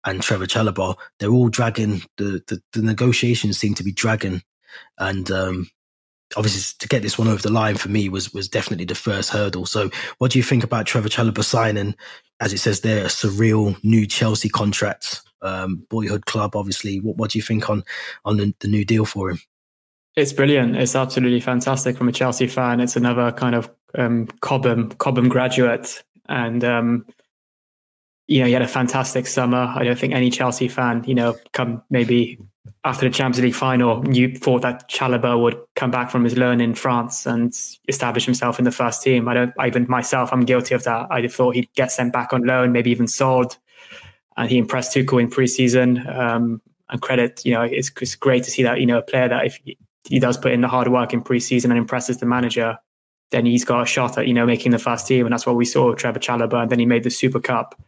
and 0.06 0.22
Trevoh 0.22 0.46
Chalobah. 0.48 0.96
They're 1.20 1.30
all 1.30 1.50
dragging 1.50 2.04
the, 2.18 2.44
the, 2.48 2.62
the 2.74 2.82
negotiations 2.84 3.58
seem 3.58 3.74
to 3.76 3.84
be 3.84 3.92
dragging, 3.92 4.44
and 5.00 5.30
um, 5.32 5.72
obviously 6.36 6.76
to 6.80 6.88
get 6.88 7.02
this 7.02 7.18
one 7.18 7.28
over 7.28 7.42
the 7.42 7.52
line 7.52 7.76
for 7.76 7.90
me 7.90 8.10
was 8.10 8.34
was 8.34 8.48
definitely 8.48 8.86
the 8.86 8.96
first 8.96 9.30
hurdle. 9.30 9.66
So, 9.66 9.90
what 10.18 10.32
do 10.32 10.40
you 10.40 10.44
think 10.44 10.64
about 10.64 10.86
Trevoh 10.86 11.08
Chalobah 11.08 11.44
signing, 11.44 11.96
as 12.40 12.54
it 12.54 12.60
says 12.60 12.82
there, 12.82 13.06
a 13.06 13.10
surreal 13.10 13.82
new 13.84 14.06
Chelsea 14.06 14.50
contract, 14.50 15.22
um, 15.42 15.86
boyhood 15.90 16.26
club? 16.26 16.56
Obviously, 16.56 17.00
what 17.00 17.18
what 17.18 17.32
do 17.32 17.40
you 17.40 17.44
think 17.44 17.70
on 17.70 17.84
on 18.26 18.38
the, 18.38 18.54
the 18.60 18.68
new 18.68 18.86
deal 18.86 19.06
for 19.06 19.30
him? 19.30 19.40
It's 20.16 20.34
brilliant. 20.34 20.76
It's 20.76 20.96
absolutely 20.96 21.40
fantastic 21.40 21.98
from 21.98 22.10
a 22.10 22.12
Chelsea 22.12 22.48
fan. 22.48 22.82
It's 22.82 22.98
another 22.98 23.32
kind 23.32 23.56
of 23.56 23.70
um, 23.98 24.28
Cobham 24.42 24.92
Cobham 24.94 25.30
graduate, 25.30 26.04
and 26.28 26.64
um, 26.64 27.06
you 28.28 28.42
know 28.42 28.48
he 28.48 28.54
had 28.54 28.62
a 28.62 28.68
fantastic 28.68 29.28
summer. 29.28 29.74
I 29.76 29.84
don't 29.84 29.98
think 29.98 30.14
any 30.14 30.30
Chelsea 30.30 30.68
fan, 30.68 31.04
you 31.06 31.16
know, 31.16 31.38
come 31.54 31.84
maybe 31.90 32.38
after 32.84 33.08
the 33.08 33.14
Champions 33.14 33.44
League 33.44 33.56
final, 33.56 34.08
you 34.14 34.36
thought 34.36 34.62
that 34.62 34.90
Chalobah 34.90 35.42
would 35.42 35.60
come 35.76 35.92
back 35.92 36.10
from 36.10 36.24
his 36.24 36.38
loan 36.38 36.62
in 36.62 36.74
France 36.76 37.26
and 37.26 37.54
establish 37.88 38.26
himself 38.26 38.60
in 38.60 38.66
the 38.66 38.72
first 38.72 39.02
team. 39.02 39.28
I 39.28 39.34
don't. 39.34 39.54
Even 39.66 39.86
myself, 39.88 40.32
I'm 40.32 40.46
guilty 40.46 40.76
of 40.76 40.84
that. 40.84 41.08
I 41.12 41.28
thought 41.28 41.56
he'd 41.56 41.74
get 41.74 41.92
sent 41.92 42.14
back 42.14 42.34
on 42.34 42.44
loan, 42.44 42.72
maybe 42.72 42.92
even 42.92 43.08
sold. 43.08 43.58
And 44.38 44.50
he 44.50 44.58
impressed 44.58 44.96
Tuchel 44.96 45.22
in 45.22 45.30
preseason. 45.30 46.08
Um, 46.08 46.62
and 46.90 47.02
credit, 47.02 47.42
you 47.46 47.54
know, 47.54 47.62
it's, 47.62 47.90
it's 48.02 48.16
great 48.16 48.44
to 48.44 48.52
see 48.52 48.64
that 48.64 48.80
you 48.80 48.86
know 48.86 48.98
a 48.98 49.02
player 49.02 49.30
that 49.30 49.46
if 49.46 49.60
he 50.04 50.20
does 50.20 50.38
put 50.38 50.52
in 50.52 50.62
the 50.62 50.68
hard 50.68 50.88
work 50.90 51.14
in 51.14 51.24
preseason 51.24 51.66
and 51.66 51.78
impresses 51.78 52.18
the 52.18 52.26
manager, 52.26 52.78
then 53.32 53.46
he's 53.46 53.64
got 53.64 53.82
a 53.82 53.86
shot 53.86 54.18
at 54.18 54.28
you 54.28 54.34
know 54.34 54.46
making 54.46 54.72
the 54.72 54.80
first 54.80 55.08
team, 55.08 55.26
and 55.26 55.34
that's 55.34 55.46
what 55.46 55.56
we 55.56 55.66
saw 55.66 55.90
with 55.90 56.00
Trevoh 56.00 56.18
Chalobah. 56.18 56.64
And 56.64 56.72
then 56.72 56.80
he 56.80 56.86
made 56.86 57.04
the 57.04 57.10
Super 57.10 57.40
Cup. 57.40 57.82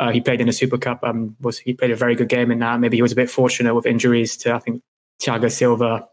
Uh, 0.00 0.10
he 0.10 0.20
played 0.20 0.40
in 0.40 0.46
the 0.46 0.52
Super 0.52 0.78
Cup. 0.78 1.04
Um, 1.04 1.36
was 1.42 1.58
he 1.58 1.74
played 1.74 1.90
a 1.90 1.96
very 1.96 2.14
good 2.14 2.30
game 2.30 2.50
in 2.50 2.58
that? 2.60 2.80
Maybe 2.80 2.96
he 2.96 3.02
was 3.02 3.12
a 3.12 3.16
bit 3.16 3.30
fortunate 3.30 3.74
with 3.74 3.84
injuries 3.84 4.34
to 4.38 4.54
I 4.54 4.58
think 4.58 4.82
Thiago 5.20 5.52
Silva 5.52 6.08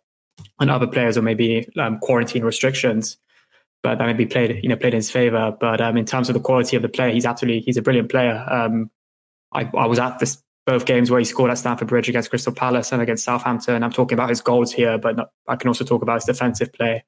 and 0.60 0.70
other 0.70 0.88
players, 0.88 1.17
or 1.17 1.22
maybe 1.22 1.70
um, 1.79 1.98
quarantine 2.00 2.44
restrictions. 2.44 3.15
But 3.84 3.98
that 3.98 4.06
maybe 4.06 4.25
played 4.25 4.60
you 4.62 4.67
know 4.67 4.75
played 4.75 4.94
in 4.94 4.98
his 4.98 5.10
favor. 5.10 5.56
But 5.58 5.79
um, 5.79 5.96
in 5.96 6.03
terms 6.03 6.27
of 6.27 6.34
the 6.34 6.41
quality 6.41 6.75
of 6.75 6.82
the 6.82 6.89
player, 6.89 7.12
he's 7.12 7.25
absolutely 7.25 7.62
he's 7.62 7.77
a 7.77 7.82
brilliant 7.82 8.10
player. 8.10 8.46
Um, 8.50 8.91
I, 9.53 9.70
I 9.77 9.86
was 9.86 10.00
at 10.00 10.20
this 10.20 10.44
both 10.65 10.86
games 10.86 11.10
where 11.10 11.20
he 11.20 11.25
scored 11.25 11.50
at 11.50 11.58
Stamford 11.58 11.88
Bridge 11.88 12.10
against 12.10 12.29
Crystal 12.29 12.51
Palace 12.51 12.91
and 12.91 13.01
against 13.01 13.24
Southampton. 13.24 13.84
I'm 13.84 13.94
talking 13.94 14.17
about 14.17 14.27
his 14.27 14.41
goals 14.41 14.74
here, 14.74 14.98
but 14.98 15.15
not, 15.15 15.29
I 15.48 15.56
can 15.56 15.70
also 15.70 15.86
talk 15.86 16.01
about 16.01 16.15
his 16.15 16.25
defensive 16.25 16.74
play. 16.74 17.06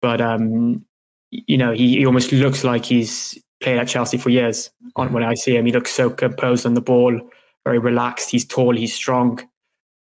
But 0.00 0.20
um, 0.20 0.86
you 1.32 1.58
know, 1.58 1.72
he, 1.72 1.96
he, 1.96 2.06
almost 2.06 2.30
looks 2.30 2.62
like 2.62 2.84
he's 2.84 3.42
played 3.62 3.78
at 3.78 3.88
Chelsea 3.88 4.18
for 4.18 4.30
years. 4.30 4.70
On 4.96 5.12
when 5.12 5.22
I 5.22 5.34
see 5.34 5.56
him, 5.56 5.66
he 5.66 5.72
looks 5.72 5.92
so 5.92 6.10
composed 6.10 6.66
on 6.66 6.74
the 6.74 6.80
ball, 6.80 7.18
very 7.64 7.78
relaxed. 7.78 8.30
He's 8.30 8.44
tall, 8.44 8.76
he's 8.76 8.94
strong. 8.94 9.40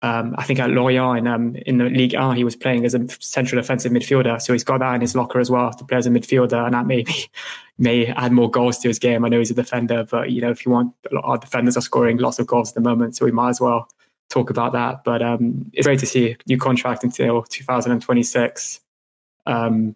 Um, 0.02 0.36
I 0.38 0.44
think 0.44 0.60
at 0.60 0.70
Lorient 0.70 1.18
in, 1.18 1.28
um, 1.28 1.56
in 1.66 1.78
the 1.80 1.86
League 1.86 2.14
1, 2.14 2.36
he 2.36 2.44
was 2.44 2.56
playing 2.56 2.86
as 2.86 2.94
a 2.94 3.08
central 3.20 3.60
offensive 3.60 3.92
midfielder. 3.92 4.40
So 4.40 4.54
he's 4.54 4.64
got 4.64 4.80
that 4.82 4.94
in 4.94 5.02
his 5.02 5.16
locker 5.16 5.40
as 5.40 5.50
well 5.50 5.74
to 5.74 5.84
play 5.84 5.98
as 5.98 6.06
a 6.06 6.12
midfielder. 6.12 6.64
And 6.64 6.74
that 6.76 6.86
maybe 6.86 7.14
may 7.80 8.08
add 8.08 8.32
more 8.32 8.52
goals 8.52 8.78
to 8.80 8.88
his 8.88 9.00
game. 9.00 9.26
I 9.26 9.30
know 9.30 9.40
he's 9.40 9.52
a 9.52 9.56
defender, 9.56 10.06
but 10.10 10.30
you 10.30 10.42
know, 10.42 10.52
if 10.52 10.66
you 10.66 10.72
want, 10.72 10.94
our 11.24 11.38
defenders 11.38 11.76
are 11.76 11.82
scoring 11.82 12.18
lots 12.18 12.38
of 12.38 12.46
goals 12.46 12.70
at 12.70 12.76
the 12.76 12.82
moment. 12.82 13.16
So 13.16 13.26
we 13.26 13.32
might 13.32 13.50
as 13.50 13.62
well 13.62 13.88
talk 14.30 14.52
about 14.52 14.74
that. 14.74 15.04
But 15.04 15.24
um, 15.24 15.72
it's 15.74 15.88
great 15.88 16.00
to 16.00 16.06
see 16.06 16.38
new 16.46 16.58
contract 16.58 17.04
until 17.04 17.44
2026. 17.44 18.82
Um, 19.48 19.96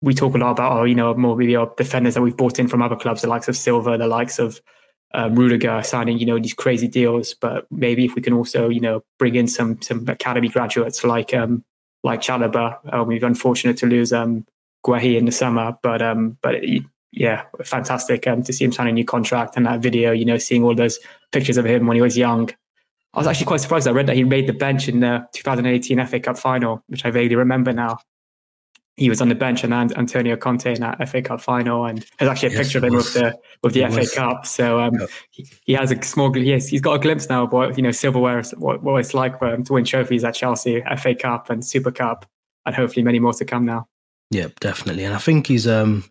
we 0.00 0.14
talk 0.14 0.34
a 0.34 0.38
lot 0.38 0.52
about, 0.52 0.72
oh, 0.72 0.84
you 0.84 0.94
know, 0.94 1.12
more 1.14 1.36
maybe 1.36 1.56
our 1.56 1.72
defenders 1.76 2.14
that 2.14 2.22
we've 2.22 2.36
bought 2.36 2.58
in 2.58 2.68
from 2.68 2.82
other 2.82 2.96
clubs, 2.96 3.22
the 3.22 3.28
likes 3.28 3.48
of 3.48 3.56
Silva, 3.56 3.98
the 3.98 4.06
likes 4.06 4.38
of 4.38 4.60
um, 5.14 5.34
Rudiger 5.34 5.82
signing, 5.82 6.18
you 6.18 6.26
know, 6.26 6.38
these 6.38 6.54
crazy 6.54 6.86
deals. 6.86 7.34
But 7.34 7.66
maybe 7.70 8.04
if 8.04 8.14
we 8.14 8.22
can 8.22 8.32
also, 8.32 8.68
you 8.68 8.80
know, 8.80 9.02
bring 9.18 9.34
in 9.34 9.48
some 9.48 9.80
some 9.82 10.08
academy 10.08 10.48
graduates 10.48 11.02
like 11.02 11.34
um, 11.34 11.64
like 12.04 12.20
Chalobah. 12.20 12.78
Uh, 12.92 13.04
we've 13.04 13.24
unfortunate 13.24 13.76
to 13.78 13.86
lose 13.86 14.12
um, 14.12 14.46
Guehi 14.86 15.16
in 15.16 15.24
the 15.24 15.32
summer, 15.32 15.76
but 15.82 16.00
um, 16.02 16.38
but 16.42 16.56
yeah, 17.10 17.44
fantastic 17.64 18.26
um, 18.26 18.42
to 18.44 18.52
see 18.52 18.64
him 18.64 18.72
sign 18.72 18.86
a 18.86 18.92
new 18.92 19.04
contract 19.04 19.56
and 19.56 19.66
that 19.66 19.80
video. 19.80 20.12
You 20.12 20.26
know, 20.26 20.38
seeing 20.38 20.62
all 20.62 20.74
those 20.74 20.98
pictures 21.32 21.56
of 21.56 21.64
him 21.64 21.86
when 21.86 21.96
he 21.96 22.02
was 22.02 22.16
young. 22.16 22.50
I 23.14 23.18
was 23.18 23.26
actually 23.26 23.46
quite 23.46 23.62
surprised. 23.62 23.88
I 23.88 23.92
read 23.92 24.06
that 24.06 24.16
he 24.16 24.22
made 24.22 24.46
the 24.46 24.52
bench 24.52 24.86
in 24.86 25.00
the 25.00 25.26
2018 25.32 26.06
FA 26.06 26.20
Cup 26.20 26.38
final, 26.38 26.84
which 26.88 27.06
I 27.06 27.10
vaguely 27.10 27.36
remember 27.36 27.72
now 27.72 27.98
he 28.98 29.08
was 29.08 29.20
on 29.20 29.28
the 29.28 29.34
bench 29.34 29.62
and 29.62 29.72
Antonio 29.72 30.36
Conte 30.36 30.74
in 30.74 30.80
that 30.80 31.08
FA 31.08 31.22
Cup 31.22 31.40
final, 31.40 31.86
and 31.86 32.04
there's 32.18 32.30
actually 32.30 32.48
a 32.48 32.52
yes, 32.52 32.66
picture 32.66 32.78
of 32.78 32.84
him 32.84 32.94
with 32.94 33.14
the 33.14 33.38
with 33.62 33.72
the 33.72 33.86
FA 33.86 33.98
was. 33.98 34.12
Cup. 34.12 34.46
So 34.46 34.80
um, 34.80 34.94
he, 35.30 35.46
he, 35.64 35.72
has 35.74 35.92
a 35.92 36.02
small, 36.02 36.32
has, 36.34 36.68
he's 36.68 36.80
got 36.80 36.94
a 36.94 36.98
glimpse 36.98 37.28
now 37.28 37.44
of 37.44 37.52
what 37.52 37.76
you 37.76 37.82
know 37.82 37.92
silverware, 37.92 38.42
what, 38.56 38.82
what 38.82 38.96
it's 38.96 39.14
like 39.14 39.38
for 39.38 39.54
him 39.54 39.62
to 39.64 39.72
win 39.72 39.84
trophies 39.84 40.24
at 40.24 40.34
Chelsea, 40.34 40.82
FA 40.98 41.14
Cup 41.14 41.48
and 41.48 41.64
Super 41.64 41.92
Cup, 41.92 42.26
and 42.66 42.74
hopefully 42.74 43.04
many 43.04 43.20
more 43.20 43.32
to 43.34 43.44
come 43.44 43.64
now. 43.64 43.86
Yeah, 44.30 44.48
definitely, 44.60 45.04
and 45.04 45.14
I 45.14 45.18
think 45.18 45.46
he's 45.46 45.66
um 45.66 46.04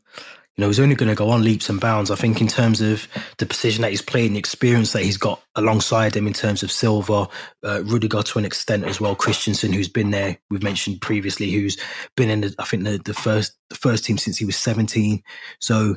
you 0.58 0.64
know, 0.64 0.70
he's 0.70 0.80
only 0.80 0.96
going 0.96 1.10
to 1.10 1.16
go 1.16 1.30
on 1.30 1.44
leaps 1.44 1.70
and 1.70 1.80
bounds. 1.80 2.10
I 2.10 2.16
think 2.16 2.42
in 2.42 2.48
terms 2.48 2.82
of 2.82 3.08
the 3.38 3.46
position 3.46 3.84
that 3.84 3.92
he's 3.92 4.02
played 4.02 4.26
and 4.26 4.36
the 4.36 4.40
experience 4.40 4.92
that 4.94 5.04
he's 5.04 5.18
got 5.18 5.40
alongside 5.56 6.16
him 6.16 6.26
in 6.26 6.34
terms 6.34 6.64
of 6.64 6.72
Silva, 6.72 7.28
uh, 7.64 7.84
Rudiger 7.84 8.24
to 8.24 8.40
an 8.40 8.46
extent 8.46 8.84
as 8.86 9.00
well, 9.00 9.16
Christensen, 9.16 9.72
who's 9.72 9.88
been 9.88 10.10
there, 10.10 10.40
we've 10.50 10.64
mentioned 10.64 11.00
previously, 11.00 11.52
who's 11.52 11.78
been 12.16 12.32
in 12.32 12.42
the, 12.42 12.56
I 12.58 12.66
think 12.66 12.86
the, 12.86 13.00
the 13.06 13.14
first, 13.14 13.54
the 13.70 13.76
first 13.76 14.04
team 14.04 14.18
since 14.18 14.38
he 14.38 14.46
was 14.46 14.58
17. 14.58 15.22
So, 15.62 15.96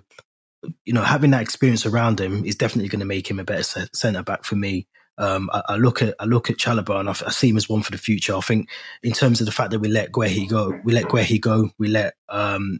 you 0.84 0.92
know, 0.92 1.02
having 1.02 1.30
that 1.30 1.42
experience 1.42 1.86
around 1.86 2.20
him 2.20 2.44
is 2.44 2.54
definitely 2.54 2.90
going 2.90 3.00
to 3.00 3.06
make 3.06 3.30
him 3.30 3.40
a 3.40 3.44
better 3.44 3.88
centre 3.94 4.22
back 4.22 4.44
for 4.44 4.56
me. 4.56 4.86
Um, 5.16 5.48
I, 5.54 5.62
I, 5.70 5.76
look 5.76 6.02
at 6.02 6.14
I 6.18 6.24
look 6.24 6.48
at 6.48 6.56
Chalobah 6.56 7.00
and 7.00 7.08
I, 7.08 7.12
I, 7.12 7.30
see 7.30 7.50
him 7.50 7.58
as 7.58 7.68
one 7.68 7.82
for 7.82 7.92
the 7.92 7.98
future. 7.98 8.34
I 8.34 8.40
think 8.40 8.70
in 9.02 9.12
terms 9.12 9.40
of 9.40 9.46
the 9.46 9.52
fact 9.52 9.70
that 9.70 9.80
we 9.80 9.88
let 9.88 10.12
Guehi 10.12 10.48
go, 10.48 10.78
we 10.82 10.94
let 10.94 11.06
Guehi 11.06 11.38
go, 11.40 11.70
we 11.78 11.88
let 11.88 12.14
um, 12.30 12.78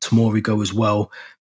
Tomori 0.00 0.42
go 0.42 0.60
as 0.62 0.72
well. 0.72 1.10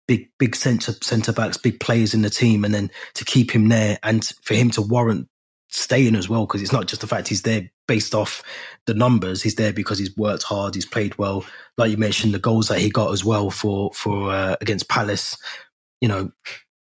Big, 0.08 0.30
big 0.40 0.56
centre 0.56 0.94
centre 1.02 1.34
backs, 1.34 1.58
big 1.58 1.80
players 1.80 2.14
in 2.14 2.22
the 2.22 2.30
team, 2.30 2.64
and 2.64 2.74
then 2.74 2.90
to 3.16 3.26
keep 3.26 3.52
him 3.52 3.68
there 3.68 4.00
and 4.04 4.26
for 4.42 4.54
him 4.54 4.70
to 4.72 4.82
warrant 4.82 5.28
staying 5.70 6.16
as 6.16 6.30
well, 6.30 6.46
because 6.46 6.62
it's 6.62 6.72
not 6.72 6.88
just 6.88 7.02
the 7.02 7.08
fact 7.08 7.28
he's 7.28 7.42
there 7.42 7.70
based 7.88 8.16
off 8.16 8.42
the 8.86 8.94
numbers. 8.94 9.44
He's 9.44 9.56
there 9.56 9.74
because 9.74 10.00
he's 10.00 10.16
worked 10.16 10.44
hard, 10.44 10.76
he's 10.76 10.86
played 10.86 11.18
well. 11.18 11.46
Like 11.78 11.92
you 11.92 11.98
mentioned, 11.98 12.34
the 12.34 12.40
goals 12.40 12.70
that 12.70 12.80
he 12.80 12.90
got 12.90 13.12
as 13.12 13.26
well 13.26 13.50
for 13.50 13.92
for 13.94 14.32
uh, 14.32 14.56
against 14.62 14.88
Palace, 14.88 15.38
you 16.00 16.08
know, 16.08 16.32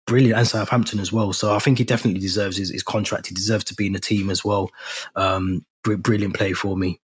brilliant, 0.05 0.37
and 0.37 0.47
Southampton 0.47 0.99
as 0.99 1.13
well. 1.13 1.31
So 1.31 1.55
I 1.55 1.59
think 1.59 1.77
he 1.77 1.85
definitely 1.85 2.19
deserves 2.19 2.57
his, 2.57 2.71
his 2.71 2.83
contract. 2.83 3.27
He 3.27 3.33
deserves 3.33 3.63
to 3.65 3.75
be 3.75 3.87
in 3.87 3.93
the 3.93 3.99
team 3.99 4.29
as 4.29 4.43
well. 4.43 4.69
Um, 5.15 5.65
brilliant 5.83 6.35
play 6.35 6.51
for 6.51 6.75
me, 6.75 6.99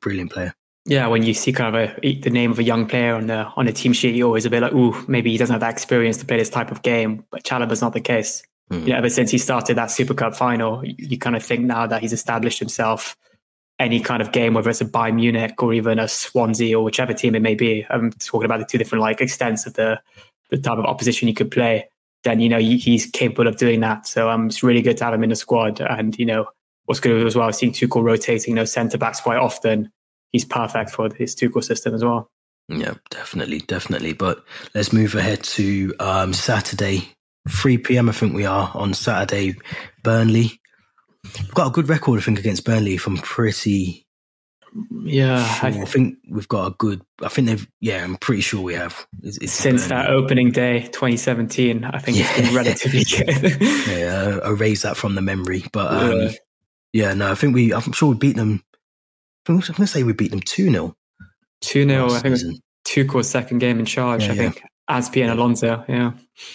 brilliant 0.00 0.32
player. 0.32 0.54
Yeah, 0.84 1.06
when 1.06 1.22
you 1.22 1.32
see 1.32 1.52
kind 1.52 1.74
of 1.74 1.90
a, 2.02 2.14
the 2.20 2.30
name 2.30 2.50
of 2.50 2.58
a 2.58 2.62
young 2.62 2.86
player 2.86 3.14
on 3.14 3.28
the 3.28 3.46
on 3.56 3.68
a 3.68 3.72
team 3.72 3.92
sheet, 3.92 4.16
you're 4.16 4.26
always 4.26 4.46
a 4.46 4.50
bit 4.50 4.62
like, 4.62 4.72
ooh, 4.72 5.04
maybe 5.06 5.30
he 5.30 5.38
doesn't 5.38 5.52
have 5.52 5.60
that 5.60 5.70
experience 5.70 6.16
to 6.18 6.26
play 6.26 6.38
this 6.38 6.50
type 6.50 6.70
of 6.70 6.82
game. 6.82 7.24
But 7.30 7.44
Chalobah's 7.44 7.80
not 7.80 7.92
the 7.92 8.00
case. 8.00 8.42
Mm. 8.70 8.86
You 8.86 8.92
know, 8.92 8.98
ever 8.98 9.08
since 9.08 9.30
he 9.30 9.38
started 9.38 9.76
that 9.76 9.92
Super 9.92 10.14
Cup 10.14 10.34
final, 10.34 10.84
you, 10.84 10.94
you 10.98 11.18
kind 11.18 11.36
of 11.36 11.44
think 11.44 11.62
now 11.62 11.86
that 11.86 12.00
he's 12.00 12.12
established 12.12 12.58
himself. 12.58 13.16
Any 13.78 14.00
kind 14.00 14.22
of 14.22 14.32
game, 14.32 14.54
whether 14.54 14.70
it's 14.70 14.80
a 14.80 14.84
Bayern 14.84 15.14
Munich 15.14 15.60
or 15.60 15.72
even 15.72 15.98
a 15.98 16.06
Swansea 16.06 16.78
or 16.78 16.84
whichever 16.84 17.12
team 17.12 17.34
it 17.34 17.42
may 17.42 17.54
be, 17.54 17.84
I'm 17.90 18.12
talking 18.12 18.44
about 18.44 18.60
the 18.60 18.66
two 18.66 18.78
different 18.78 19.02
like 19.02 19.20
extents 19.20 19.66
of 19.66 19.74
the 19.74 20.00
the 20.50 20.58
type 20.58 20.78
of 20.78 20.84
opposition 20.84 21.26
you 21.26 21.34
could 21.34 21.50
play. 21.50 21.88
Then 22.22 22.40
you 22.40 22.48
know 22.48 22.58
he's 22.58 23.06
capable 23.06 23.48
of 23.48 23.56
doing 23.56 23.80
that. 23.80 24.06
So 24.06 24.28
um, 24.28 24.46
it's 24.46 24.62
really 24.62 24.82
good 24.82 24.98
to 24.98 25.04
have 25.04 25.14
him 25.14 25.24
in 25.24 25.30
the 25.30 25.36
squad. 25.36 25.80
And 25.80 26.16
you 26.18 26.26
know 26.26 26.46
what's 26.84 27.00
good 27.00 27.26
as 27.26 27.34
well, 27.34 27.52
seeing 27.52 27.72
Tuchel 27.72 28.02
rotating 28.02 28.56
those 28.56 28.72
centre 28.72 28.98
backs 28.98 29.20
quite 29.20 29.38
often 29.38 29.90
he's 30.32 30.44
perfect 30.44 30.90
for 30.90 31.12
his 31.14 31.34
Tuchel 31.36 31.62
system 31.62 31.94
as 31.94 32.04
well. 32.04 32.30
Yeah, 32.68 32.94
definitely, 33.10 33.60
definitely. 33.60 34.12
But 34.14 34.44
let's 34.74 34.92
move 34.92 35.14
ahead 35.14 35.42
to 35.44 35.94
um, 36.00 36.32
Saturday, 36.32 37.08
3 37.48 37.78
p.m. 37.78 38.08
I 38.08 38.12
think 38.12 38.34
we 38.34 38.46
are 38.46 38.70
on 38.74 38.94
Saturday, 38.94 39.54
Burnley. 40.02 40.60
We've 41.38 41.54
got 41.54 41.68
a 41.68 41.70
good 41.70 41.88
record, 41.88 42.20
I 42.20 42.22
think, 42.22 42.38
against 42.38 42.64
Burnley. 42.64 42.96
From 42.96 43.16
pretty, 43.18 44.06
yeah, 45.04 45.44
sure. 45.44 45.70
I, 45.70 45.82
I, 45.82 45.84
think 45.84 46.18
we've 46.28 46.48
got 46.48 46.66
a 46.66 46.74
good. 46.76 47.02
I 47.22 47.28
think 47.28 47.48
they've. 47.48 47.68
Yeah, 47.80 48.02
I'm 48.02 48.16
pretty 48.16 48.42
sure 48.42 48.60
we 48.60 48.74
have. 48.74 49.06
It's, 49.22 49.38
it's 49.38 49.52
Since 49.52 49.88
Burnley. 49.88 50.06
that 50.06 50.10
opening 50.10 50.50
day, 50.50 50.82
2017, 50.82 51.84
I 51.84 51.98
think 51.98 52.18
yeah. 52.18 52.26
it's 52.28 52.40
been 52.40 52.56
relatively 52.56 53.04
good. 53.04 53.60
yeah, 53.88 54.48
erase 54.48 54.82
that 54.82 54.96
from 54.96 55.14
the 55.14 55.22
memory. 55.22 55.64
But 55.72 55.92
um, 55.92 56.20
yeah. 56.20 56.30
yeah, 56.92 57.14
no, 57.14 57.30
I 57.30 57.34
think 57.34 57.54
we. 57.54 57.74
I'm 57.74 57.92
sure 57.92 58.10
we 58.10 58.16
beat 58.16 58.36
them 58.36 58.64
I'm 59.48 59.56
going 59.56 59.74
to 59.74 59.86
say 59.86 60.02
we 60.02 60.12
beat 60.12 60.30
them 60.30 60.40
2 60.40 60.70
0. 60.70 60.96
2 61.62 61.88
0. 61.88 62.06
I 62.06 62.18
think 62.20 62.36
season. 62.36 62.58
Tuchel's 62.84 63.28
second 63.28 63.58
game 63.58 63.78
in 63.78 63.84
charge, 63.84 64.26
yeah, 64.26 64.32
I 64.32 64.36
think. 64.36 64.56
Yeah. 64.60 64.66
Azpi 64.90 65.22
and 65.22 65.30
Alonso, 65.30 65.84
yeah. 65.88 66.12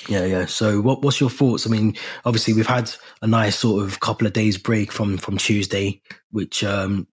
Yeah, 0.10 0.26
yeah. 0.26 0.46
So 0.46 0.82
what 0.82 1.02
what's 1.02 1.20
your 1.20 1.30
thoughts? 1.30 1.66
I 1.66 1.70
mean, 1.70 1.96
obviously 2.26 2.54
we've 2.54 2.68
had 2.68 2.92
a 3.22 3.28
nice 3.28 3.58
sort 3.58 3.84
of 3.84 4.00
couple 4.02 4.28
of 4.28 4.34
days 4.34 4.58
break 4.58 4.92
from 4.92 5.18
from 5.18 5.38
Tuesday, 5.38 6.02
which 6.32 6.64
um 6.64 7.08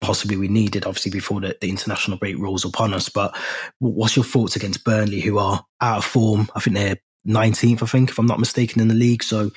possibly 0.00 0.36
we 0.36 0.48
needed, 0.48 0.86
obviously, 0.86 1.10
before 1.10 1.40
the, 1.40 1.56
the 1.60 1.68
international 1.70 2.18
break 2.18 2.38
rolls 2.38 2.64
upon 2.64 2.92
us. 2.94 3.08
But 3.08 3.36
what's 3.78 4.16
your 4.16 4.24
thoughts 4.24 4.56
against 4.56 4.84
Burnley, 4.84 5.20
who 5.20 5.38
are 5.38 5.64
out 5.80 5.98
of 5.98 6.04
form? 6.04 6.48
I 6.54 6.60
think 6.60 6.76
they're 6.76 6.96
19th, 7.26 7.82
I 7.82 7.86
think, 7.86 8.10
if 8.10 8.18
I'm 8.18 8.26
not 8.26 8.40
mistaken, 8.40 8.80
in 8.80 8.88
the 8.88 8.94
league. 8.94 9.22
So 9.22 9.50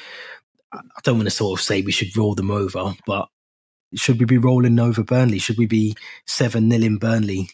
I 0.74 0.80
don't 1.04 1.18
want 1.18 1.28
to 1.28 1.36
sort 1.36 1.60
of 1.60 1.64
say 1.64 1.82
we 1.82 1.92
should 1.92 2.16
roll 2.16 2.36
them 2.36 2.52
over, 2.52 2.94
but 3.06 3.28
should 3.96 4.20
we 4.20 4.26
be 4.26 4.38
rolling 4.38 4.80
over 4.80 5.04
Burnley? 5.04 5.40
Should 5.40 5.58
we 5.58 5.66
be 5.66 5.96
7 6.26 6.70
0 6.70 6.84
in 6.84 6.98
Burnley? 6.98 7.50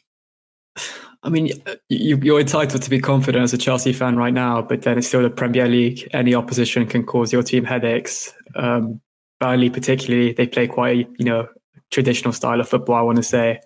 I 1.21 1.29
mean, 1.29 1.49
you're 1.89 2.39
entitled 2.39 2.81
to 2.81 2.89
be 2.89 2.99
confident 2.99 3.43
as 3.43 3.53
a 3.53 3.57
Chelsea 3.57 3.91
fan 3.91 4.15
right 4.15 4.33
now, 4.33 4.61
but 4.61 4.83
then 4.83 4.97
it's 4.97 5.07
still 5.07 5.21
the 5.21 5.29
Premier 5.29 5.67
League. 5.67 6.07
Any 6.13 6.33
opposition 6.33 6.87
can 6.87 7.05
cause 7.05 7.33
your 7.33 7.43
team 7.43 7.65
headaches. 7.65 8.33
Um, 8.55 9.01
Burnley, 9.39 9.69
particularly, 9.69 10.33
they 10.33 10.47
play 10.47 10.67
quite 10.67 10.95
a 10.95 11.09
you 11.17 11.25
know 11.25 11.47
traditional 11.91 12.33
style 12.33 12.59
of 12.59 12.69
football. 12.69 12.95
I 12.95 13.01
want 13.01 13.17
to 13.17 13.23
say, 13.23 13.59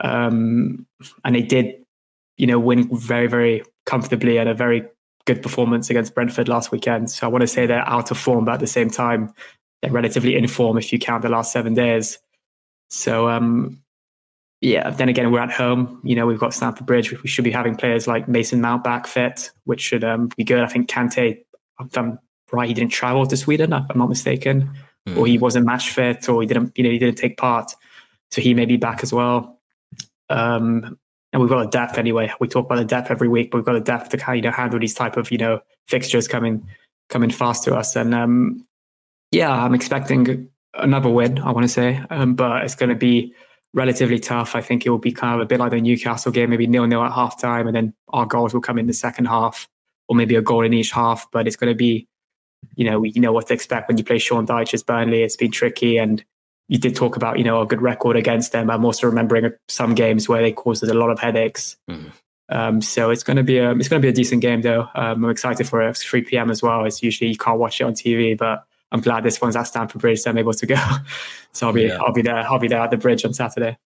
um, 0.00 0.86
and 1.24 1.34
they 1.34 1.42
did, 1.42 1.74
you 2.36 2.46
know, 2.46 2.58
win 2.58 2.94
very 2.94 3.28
very 3.28 3.62
comfortably 3.86 4.36
and 4.38 4.48
a 4.48 4.54
very 4.54 4.84
good 5.26 5.42
performance 5.42 5.88
against 5.88 6.14
Brentford 6.14 6.48
last 6.48 6.70
weekend. 6.70 7.10
So 7.10 7.26
I 7.26 7.30
want 7.30 7.42
to 7.42 7.48
say 7.48 7.64
they're 7.66 7.88
out 7.88 8.10
of 8.10 8.18
form, 8.18 8.44
but 8.44 8.54
at 8.54 8.60
the 8.60 8.66
same 8.66 8.90
time, 8.90 9.32
they're 9.84 9.92
relatively 9.92 10.34
in 10.34 10.48
form 10.48 10.78
if 10.78 10.92
you 10.92 10.98
count 10.98 11.22
the 11.22 11.28
last 11.28 11.52
seven 11.52 11.74
days. 11.74 12.18
So 12.88 13.28
um, 13.28 13.82
yeah, 14.60 14.88
then 14.88 15.10
again, 15.10 15.30
we're 15.30 15.40
at 15.40 15.52
home. 15.52 16.00
You 16.04 16.16
know, 16.16 16.26
we've 16.26 16.38
got 16.38 16.54
Stamford 16.54 16.86
Bridge. 16.86 17.12
We 17.22 17.28
should 17.28 17.44
be 17.44 17.50
having 17.50 17.76
players 17.76 18.06
like 18.06 18.28
Mason 18.28 18.60
Mount 18.60 18.82
back 18.82 19.06
fit, 19.06 19.50
which 19.64 19.80
should 19.80 20.04
um, 20.04 20.28
be 20.36 20.44
good. 20.44 20.60
I 20.60 20.68
think 20.68 20.88
Kante, 20.88 21.44
if 21.80 21.98
I'm 21.98 22.18
right, 22.50 22.66
he 22.68 22.74
didn't 22.74 22.92
travel 22.92 23.26
to 23.26 23.36
Sweden, 23.36 23.72
if 23.72 23.84
I'm 23.90 23.98
not 23.98 24.08
mistaken, 24.08 24.70
mm. 25.06 25.18
or 25.18 25.26
he 25.26 25.36
wasn't 25.36 25.66
match 25.66 25.90
fit, 25.90 26.28
or 26.28 26.40
he 26.40 26.46
didn't, 26.46 26.72
you 26.76 26.84
know, 26.84 26.90
he 26.90 26.98
didn't 26.98 27.18
take 27.18 27.36
part. 27.36 27.72
So 28.30 28.40
he 28.40 28.54
may 28.54 28.64
be 28.64 28.78
back 28.78 29.02
as 29.02 29.12
well. 29.12 29.60
Um, 30.30 30.98
and 31.32 31.42
we've 31.42 31.50
got 31.50 31.66
a 31.66 31.68
depth 31.68 31.98
anyway. 31.98 32.32
We 32.40 32.48
talk 32.48 32.66
about 32.66 32.76
the 32.76 32.84
depth 32.84 33.10
every 33.10 33.28
week, 33.28 33.50
but 33.50 33.58
we've 33.58 33.66
got 33.66 33.76
a 33.76 33.80
depth 33.80 34.10
to 34.10 34.36
you 34.36 34.40
know 34.40 34.50
handle 34.50 34.78
these 34.78 34.94
type 34.94 35.16
of 35.16 35.30
you 35.30 35.38
know 35.38 35.60
fixtures 35.88 36.26
coming 36.26 36.66
coming 37.10 37.28
fast 37.28 37.64
to 37.64 37.74
us. 37.74 37.96
And 37.96 38.14
um, 38.14 38.66
yeah, 39.34 39.52
I'm 39.52 39.74
expecting 39.74 40.48
another 40.74 41.08
win, 41.08 41.38
I 41.38 41.52
want 41.52 41.64
to 41.64 41.68
say, 41.68 42.02
um, 42.10 42.34
but 42.34 42.64
it's 42.64 42.74
going 42.74 42.90
to 42.90 42.94
be 42.94 43.34
relatively 43.72 44.18
tough. 44.18 44.54
I 44.54 44.60
think 44.60 44.86
it 44.86 44.90
will 44.90 44.98
be 44.98 45.12
kind 45.12 45.34
of 45.34 45.40
a 45.40 45.46
bit 45.46 45.60
like 45.60 45.72
the 45.72 45.80
Newcastle 45.80 46.32
game, 46.32 46.50
maybe 46.50 46.66
nil 46.66 46.86
nil 46.86 47.02
at 47.02 47.12
half 47.12 47.40
time, 47.40 47.66
and 47.66 47.74
then 47.74 47.94
our 48.08 48.26
goals 48.26 48.54
will 48.54 48.60
come 48.60 48.78
in 48.78 48.86
the 48.86 48.92
second 48.92 49.26
half, 49.26 49.68
or 50.08 50.16
maybe 50.16 50.36
a 50.36 50.42
goal 50.42 50.64
in 50.64 50.72
each 50.72 50.92
half. 50.92 51.30
But 51.30 51.46
it's 51.46 51.56
going 51.56 51.72
to 51.72 51.76
be, 51.76 52.06
you 52.76 52.88
know, 52.88 53.04
you 53.04 53.20
know 53.20 53.32
what 53.32 53.48
to 53.48 53.54
expect 53.54 53.88
when 53.88 53.98
you 53.98 54.04
play 54.04 54.18
Sean 54.18 54.46
Dyche's 54.46 54.82
Burnley. 54.82 55.22
It's 55.22 55.36
been 55.36 55.50
tricky, 55.50 55.98
and 55.98 56.24
you 56.68 56.78
did 56.78 56.96
talk 56.96 57.16
about, 57.16 57.38
you 57.38 57.44
know, 57.44 57.60
a 57.60 57.66
good 57.66 57.82
record 57.82 58.16
against 58.16 58.52
them. 58.52 58.70
I'm 58.70 58.84
also 58.84 59.06
remembering 59.06 59.52
some 59.68 59.94
games 59.94 60.28
where 60.28 60.42
they 60.42 60.52
caused 60.52 60.82
us 60.82 60.90
a 60.90 60.94
lot 60.94 61.10
of 61.10 61.18
headaches. 61.18 61.76
Mm. 61.90 62.12
Um, 62.50 62.80
so 62.82 63.10
it's 63.10 63.22
going 63.22 63.38
to 63.38 63.42
be 63.42 63.58
a 63.58 63.72
it's 63.72 63.88
going 63.88 64.00
to 64.00 64.04
be 64.04 64.10
a 64.10 64.12
decent 64.12 64.42
game 64.42 64.62
though. 64.62 64.82
Um, 64.94 65.24
I'm 65.24 65.30
excited 65.30 65.68
for 65.68 65.82
it. 65.82 65.90
It's 65.90 66.04
3 66.04 66.22
p.m. 66.22 66.50
as 66.50 66.62
well. 66.62 66.84
It's 66.84 67.02
usually 67.02 67.30
you 67.30 67.36
can't 67.36 67.58
watch 67.58 67.80
it 67.80 67.84
on 67.84 67.94
TV, 67.94 68.36
but 68.36 68.64
I'm 68.92 69.00
glad 69.00 69.24
this 69.24 69.40
one's 69.40 69.56
at 69.56 69.64
Stamford 69.64 70.00
Bridge, 70.00 70.20
so 70.20 70.30
I'm 70.30 70.38
able 70.38 70.52
to 70.52 70.66
go. 70.66 70.76
so 71.52 71.66
I'll 71.66 71.72
be 71.72 71.82
yeah. 71.82 71.98
I'll 72.00 72.12
be 72.12 72.22
there. 72.22 72.36
I'll 72.36 72.58
be 72.58 72.68
there 72.68 72.80
at 72.80 72.90
the 72.90 72.96
bridge 72.96 73.24
on 73.24 73.34
Saturday. 73.34 73.76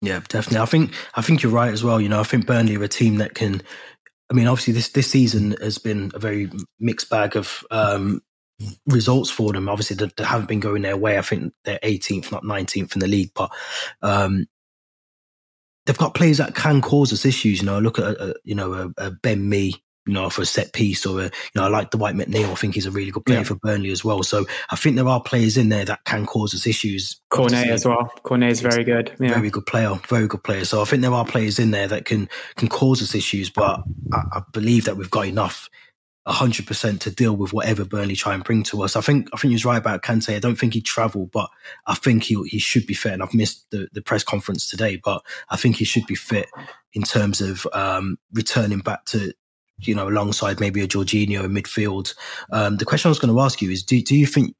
Yeah, 0.00 0.20
definitely. 0.28 0.58
I 0.58 0.66
think 0.66 0.92
I 1.14 1.22
think 1.22 1.42
you're 1.42 1.52
right 1.52 1.72
as 1.72 1.82
well. 1.82 2.00
You 2.00 2.08
know, 2.08 2.20
I 2.20 2.24
think 2.24 2.46
Burnley 2.46 2.76
are 2.76 2.82
a 2.82 2.88
team 2.88 3.16
that 3.16 3.34
can. 3.34 3.62
I 4.30 4.34
mean, 4.34 4.46
obviously 4.46 4.72
this 4.72 4.88
this 4.90 5.10
season 5.10 5.56
has 5.60 5.78
been 5.78 6.10
a 6.14 6.18
very 6.18 6.50
mixed 6.80 7.10
bag 7.10 7.36
of 7.36 7.64
um, 7.70 8.22
results 8.86 9.30
for 9.30 9.52
them. 9.52 9.68
Obviously, 9.68 9.96
they, 9.96 10.10
they, 10.16 10.24
haven't 10.24 10.48
been 10.48 10.60
going 10.60 10.82
their 10.82 10.96
way. 10.96 11.18
I 11.18 11.22
think 11.22 11.52
they're 11.64 11.78
18th, 11.82 12.32
not 12.32 12.42
19th 12.42 12.94
in 12.94 13.00
the 13.00 13.06
league, 13.06 13.30
but 13.34 13.50
um, 14.02 14.46
they've 15.86 15.98
got 15.98 16.14
players 16.14 16.38
that 16.38 16.54
can 16.54 16.80
cause 16.80 17.12
us 17.12 17.26
issues. 17.26 17.60
You 17.60 17.66
know, 17.66 17.78
look 17.78 17.98
at 17.98 18.04
a, 18.04 18.34
you 18.44 18.54
know 18.54 18.72
a, 18.72 19.06
a 19.06 19.10
Ben 19.10 19.48
Mee 19.48 19.82
you 20.06 20.12
know, 20.12 20.28
for 20.28 20.42
a 20.42 20.46
set 20.46 20.72
piece 20.72 21.06
or 21.06 21.20
a, 21.20 21.24
you 21.24 21.30
know, 21.54 21.64
I 21.64 21.68
like 21.68 21.90
Dwight 21.90 22.14
McNeil. 22.14 22.50
I 22.50 22.54
think 22.54 22.74
he's 22.74 22.86
a 22.86 22.90
really 22.90 23.10
good 23.10 23.24
player 23.24 23.38
yeah. 23.38 23.44
for 23.44 23.54
Burnley 23.54 23.90
as 23.90 24.04
well. 24.04 24.22
So 24.22 24.46
I 24.70 24.76
think 24.76 24.96
there 24.96 25.08
are 25.08 25.22
players 25.22 25.56
in 25.56 25.70
there 25.70 25.84
that 25.84 26.04
can 26.04 26.26
cause 26.26 26.54
us 26.54 26.66
issues. 26.66 27.20
Cornet 27.30 27.68
as 27.68 27.86
well. 27.86 28.12
Cornet 28.22 28.50
is 28.50 28.60
very 28.60 28.84
good. 28.84 29.14
Yeah. 29.18 29.34
Very 29.34 29.50
good 29.50 29.66
player. 29.66 29.94
Very 30.08 30.28
good 30.28 30.42
player. 30.44 30.64
So 30.64 30.82
I 30.82 30.84
think 30.84 31.02
there 31.02 31.12
are 31.12 31.24
players 31.24 31.58
in 31.58 31.70
there 31.70 31.88
that 31.88 32.04
can 32.04 32.28
can 32.56 32.68
cause 32.68 33.02
us 33.02 33.14
issues, 33.14 33.48
but 33.50 33.82
I, 34.12 34.22
I 34.32 34.42
believe 34.52 34.84
that 34.84 34.96
we've 34.96 35.10
got 35.10 35.26
enough. 35.26 35.68
100% 36.26 37.00
to 37.00 37.10
deal 37.10 37.36
with 37.36 37.52
whatever 37.52 37.84
Burnley 37.84 38.16
try 38.16 38.32
and 38.32 38.42
bring 38.42 38.62
to 38.62 38.82
us. 38.82 38.96
I 38.96 39.02
think 39.02 39.28
I 39.34 39.36
think 39.36 39.50
he 39.50 39.56
was 39.56 39.66
right 39.66 39.76
about 39.76 40.02
Kante. 40.02 40.34
I 40.34 40.38
don't 40.38 40.58
think 40.58 40.72
he'd 40.72 40.86
travel, 40.86 41.26
but 41.26 41.50
I 41.86 41.94
think 41.94 42.22
he 42.22 42.42
he 42.46 42.58
should 42.58 42.86
be 42.86 42.94
fit. 42.94 43.12
And 43.12 43.22
I've 43.22 43.34
missed 43.34 43.66
the, 43.70 43.88
the 43.92 44.00
press 44.00 44.24
conference 44.24 44.66
today, 44.66 44.96
but 44.96 45.22
I 45.50 45.56
think 45.56 45.76
he 45.76 45.84
should 45.84 46.06
be 46.06 46.14
fit 46.14 46.48
in 46.94 47.02
terms 47.02 47.42
of 47.42 47.66
um, 47.74 48.16
returning 48.32 48.78
back 48.78 49.04
to 49.06 49.34
you 49.80 49.94
know, 49.94 50.08
alongside 50.08 50.60
maybe 50.60 50.82
a 50.82 50.88
Jorginho 50.88 51.44
in 51.44 51.52
midfield. 51.52 52.14
Um, 52.50 52.76
the 52.76 52.84
question 52.84 53.08
I 53.08 53.10
was 53.10 53.18
going 53.18 53.34
to 53.34 53.40
ask 53.40 53.60
you 53.60 53.70
is, 53.70 53.82
do, 53.82 54.00
do 54.00 54.16
you 54.16 54.26
think 54.26 54.54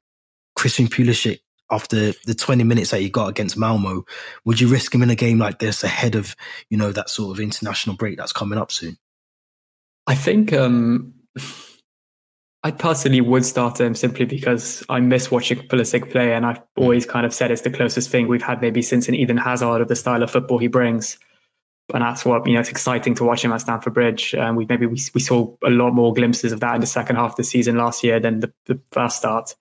Christian 0.55 0.87
Pulisic, 0.87 1.39
after 1.71 2.13
the 2.25 2.35
20 2.35 2.63
minutes 2.63 2.91
that 2.91 3.01
he 3.01 3.09
got 3.09 3.29
against 3.29 3.57
Malmo, 3.57 4.05
would 4.45 4.59
you 4.59 4.67
risk 4.67 4.93
him 4.93 5.01
in 5.01 5.09
a 5.09 5.15
game 5.15 5.39
like 5.39 5.59
this 5.59 5.83
ahead 5.83 6.15
of, 6.15 6.35
you 6.69 6.77
know, 6.77 6.91
that 6.91 7.09
sort 7.09 7.35
of 7.35 7.41
international 7.41 7.95
break 7.95 8.17
that's 8.17 8.33
coming 8.33 8.59
up 8.59 8.71
soon? 8.71 8.97
I 10.05 10.13
think 10.13 10.53
um, 10.53 11.13
I 12.63 12.69
personally 12.71 13.21
would 13.21 13.45
start 13.45 13.79
him 13.79 13.95
simply 13.95 14.25
because 14.25 14.83
I 14.89 14.99
miss 14.99 15.31
watching 15.31 15.59
Pulisic 15.67 16.11
play, 16.11 16.33
and 16.33 16.45
I've 16.45 16.61
always 16.77 17.05
kind 17.05 17.25
of 17.25 17.33
said 17.33 17.49
it's 17.49 17.63
the 17.63 17.71
closest 17.71 18.11
thing 18.11 18.27
we've 18.27 18.43
had 18.43 18.61
maybe 18.61 18.83
since 18.83 19.07
an 19.07 19.15
Eden 19.15 19.37
Hazard 19.37 19.81
of 19.81 19.87
the 19.87 19.95
style 19.95 20.21
of 20.21 20.29
football 20.29 20.59
he 20.59 20.67
brings 20.67 21.17
and 21.93 22.01
that's 22.01 22.25
what 22.25 22.47
you 22.47 22.53
know. 22.53 22.59
It's 22.59 22.69
exciting 22.69 23.15
to 23.15 23.23
watch 23.23 23.43
him 23.43 23.53
at 23.53 23.61
Stamford 23.61 23.93
Bridge. 23.93 24.33
Um, 24.33 24.55
we 24.55 24.65
maybe 24.67 24.85
we, 24.85 24.99
we 25.13 25.21
saw 25.21 25.55
a 25.63 25.69
lot 25.69 25.91
more 25.91 26.13
glimpses 26.13 26.51
of 26.51 26.59
that 26.61 26.75
in 26.75 26.81
the 26.81 26.87
second 26.87 27.17
half 27.17 27.31
of 27.31 27.35
the 27.37 27.43
season 27.43 27.77
last 27.77 28.03
year 28.03 28.19
than 28.19 28.39
the, 28.39 28.51
the 28.65 28.79
first 28.91 29.17
start. 29.17 29.55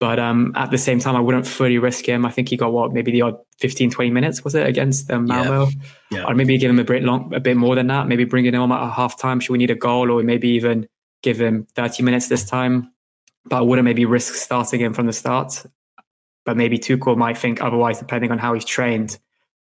But 0.00 0.20
um, 0.20 0.52
at 0.54 0.70
the 0.70 0.78
same 0.78 1.00
time, 1.00 1.16
I 1.16 1.20
wouldn't 1.20 1.46
fully 1.46 1.78
risk 1.78 2.08
him. 2.08 2.24
I 2.24 2.30
think 2.30 2.50
he 2.50 2.56
got 2.56 2.72
what 2.72 2.92
maybe 2.92 3.10
the 3.10 3.22
odd 3.22 3.38
15, 3.58 3.90
20 3.90 4.10
minutes 4.10 4.44
was 4.44 4.54
it 4.54 4.64
against 4.64 5.10
um, 5.10 5.26
Malmo? 5.26 5.66
Yeah. 6.10 6.18
yeah. 6.18 6.24
Or 6.24 6.36
maybe 6.36 6.56
give 6.56 6.70
him 6.70 6.78
a 6.78 6.84
bit 6.84 7.02
long, 7.02 7.34
a 7.34 7.40
bit 7.40 7.56
more 7.56 7.74
than 7.74 7.88
that. 7.88 8.06
Maybe 8.06 8.24
bring 8.24 8.44
him 8.44 8.54
on 8.54 8.70
at 8.70 8.92
half 8.92 9.18
time. 9.18 9.40
Should 9.40 9.52
we 9.52 9.58
need 9.58 9.70
a 9.70 9.74
goal, 9.74 10.12
or 10.12 10.22
maybe 10.22 10.50
even 10.50 10.88
give 11.22 11.40
him 11.40 11.66
30 11.74 12.04
minutes 12.04 12.28
this 12.28 12.44
time? 12.44 12.92
But 13.46 13.56
I 13.56 13.60
wouldn't 13.62 13.84
maybe 13.84 14.04
risk 14.04 14.34
starting 14.34 14.80
him 14.80 14.94
from 14.94 15.06
the 15.06 15.12
start. 15.12 15.66
But 16.44 16.56
maybe 16.56 16.78
Tuchel 16.78 17.16
might 17.16 17.36
think 17.36 17.60
otherwise, 17.60 17.98
depending 17.98 18.30
on 18.30 18.38
how 18.38 18.54
he's 18.54 18.64
trained 18.64 19.18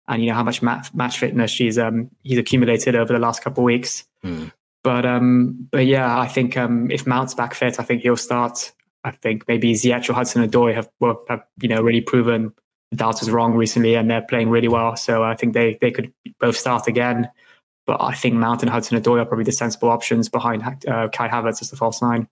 and 0.08 0.22
you 0.22 0.30
know 0.30 0.36
how 0.36 0.44
much 0.44 0.62
match, 0.62 0.94
match 0.94 1.20
fitness 1.20 1.56
he's 1.56 1.78
um, 1.78 2.10
he's 2.24 2.38
accumulated 2.38 2.96
over 2.96 3.12
the 3.14 3.20
last 3.20 3.44
couple 3.44 3.64
of 3.64 3.66
weeks. 3.66 4.06
Mm. 4.24 4.52
But 4.84 5.06
um, 5.06 5.68
but 5.72 5.86
yeah, 5.86 6.20
I 6.20 6.28
think 6.28 6.58
um, 6.58 6.92
if 6.92 7.08
Mount's 7.08 7.34
back 7.34 7.54
fit, 7.54 7.80
I 7.80 7.84
think 7.84 8.04
he'll 8.04 8.18
start. 8.18 8.72
I 9.04 9.12
think 9.12 9.48
maybe 9.48 9.74
Ziyech 9.74 10.10
or 10.10 10.14
Hudson 10.14 10.48
Odoi 10.48 10.74
have, 10.74 10.90
well, 11.00 11.24
have 11.28 11.44
you 11.62 11.70
know 11.70 11.82
really 11.82 12.02
proven 12.02 12.54
Dallas 12.94 13.20
was 13.20 13.32
wrong 13.32 13.54
recently, 13.56 13.96
and 13.96 14.10
they're 14.10 14.22
playing 14.22 14.50
really 14.50 14.68
well. 14.68 14.96
So 14.96 15.24
I 15.24 15.36
think 15.36 15.54
they 15.54 15.78
they 15.82 15.92
could 15.92 16.14
both 16.40 16.58
start 16.58 16.88
again. 16.88 17.30
But 17.88 18.02
I 18.02 18.14
think 18.14 18.36
Mount 18.36 18.64
and 18.64 18.70
Hudson 18.70 19.00
Odoi 19.00 19.22
are 19.22 19.26
probably 19.26 19.44
the 19.44 19.52
sensible 19.52 19.90
options 19.90 20.28
behind 20.28 20.64
uh, 20.88 21.08
Kai 21.10 21.30
Havertz 21.30 21.62
as 21.62 21.70
the 21.70 21.76
false 21.76 22.02
nine. 22.02 22.28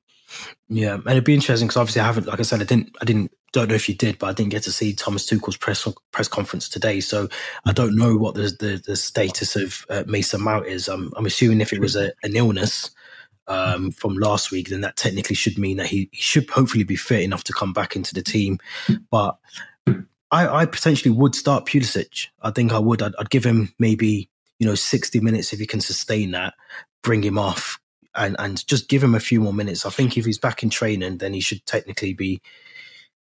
Yeah, 0.69 0.95
and 0.95 1.07
it'd 1.07 1.23
be 1.23 1.33
interesting 1.33 1.67
because 1.67 1.77
obviously 1.77 2.01
I 2.01 2.05
haven't, 2.05 2.27
like 2.27 2.39
I 2.39 2.43
said, 2.43 2.61
I 2.61 2.65
didn't, 2.65 2.95
I 3.01 3.05
didn't, 3.05 3.31
don't 3.51 3.69
know 3.69 3.75
if 3.75 3.87
you 3.87 3.95
did, 3.95 4.17
but 4.17 4.27
I 4.27 4.33
didn't 4.33 4.51
get 4.51 4.63
to 4.63 4.71
see 4.71 4.93
Thomas 4.93 5.27
Tuchel's 5.27 5.57
press 5.57 5.87
press 6.11 6.27
conference 6.27 6.67
today, 6.67 6.99
so 6.99 7.27
I 7.65 7.71
don't 7.71 7.95
know 7.95 8.15
what 8.15 8.33
the 8.33 8.55
the, 8.59 8.81
the 8.83 8.95
status 8.95 9.55
of 9.55 9.85
uh, 9.89 10.03
Mason 10.07 10.41
Mount 10.41 10.65
is. 10.65 10.87
I'm, 10.87 11.11
I'm 11.15 11.27
assuming 11.27 11.61
if 11.61 11.71
it 11.71 11.79
was 11.79 11.95
a, 11.95 12.11
an 12.23 12.35
illness 12.35 12.89
um, 13.47 13.91
from 13.91 14.15
last 14.15 14.51
week, 14.51 14.69
then 14.69 14.81
that 14.81 14.95
technically 14.95 15.35
should 15.35 15.57
mean 15.57 15.77
that 15.77 15.87
he, 15.87 16.09
he 16.11 16.21
should 16.21 16.49
hopefully 16.49 16.83
be 16.83 16.95
fit 16.95 17.21
enough 17.21 17.43
to 17.45 17.53
come 17.53 17.73
back 17.73 17.95
into 17.95 18.13
the 18.13 18.23
team. 18.23 18.57
But 19.11 19.37
I, 20.31 20.47
I 20.47 20.65
potentially 20.65 21.13
would 21.13 21.35
start 21.35 21.65
Pulisic. 21.65 22.27
I 22.41 22.51
think 22.51 22.71
I 22.71 22.79
would. 22.79 23.01
I'd, 23.01 23.13
I'd 23.19 23.29
give 23.29 23.43
him 23.43 23.73
maybe 23.77 24.29
you 24.59 24.67
know 24.67 24.75
60 24.75 25.19
minutes 25.19 25.53
if 25.53 25.59
he 25.59 25.67
can 25.67 25.81
sustain 25.81 26.31
that. 26.31 26.55
Bring 27.03 27.21
him 27.21 27.37
off, 27.37 27.79
and 28.15 28.36
and 28.39 28.65
just 28.67 28.89
give 28.89 29.04
him 29.04 29.15
a 29.15 29.19
few 29.19 29.41
more 29.41 29.54
minutes. 29.54 29.86
I 29.86 29.89
think 29.89 30.17
if 30.17 30.26
he's 30.26 30.38
back 30.38 30.63
in 30.63 30.69
training, 30.69 31.17
then 31.17 31.34
he 31.34 31.39
should 31.39 31.65
technically 31.65 32.13
be, 32.13 32.41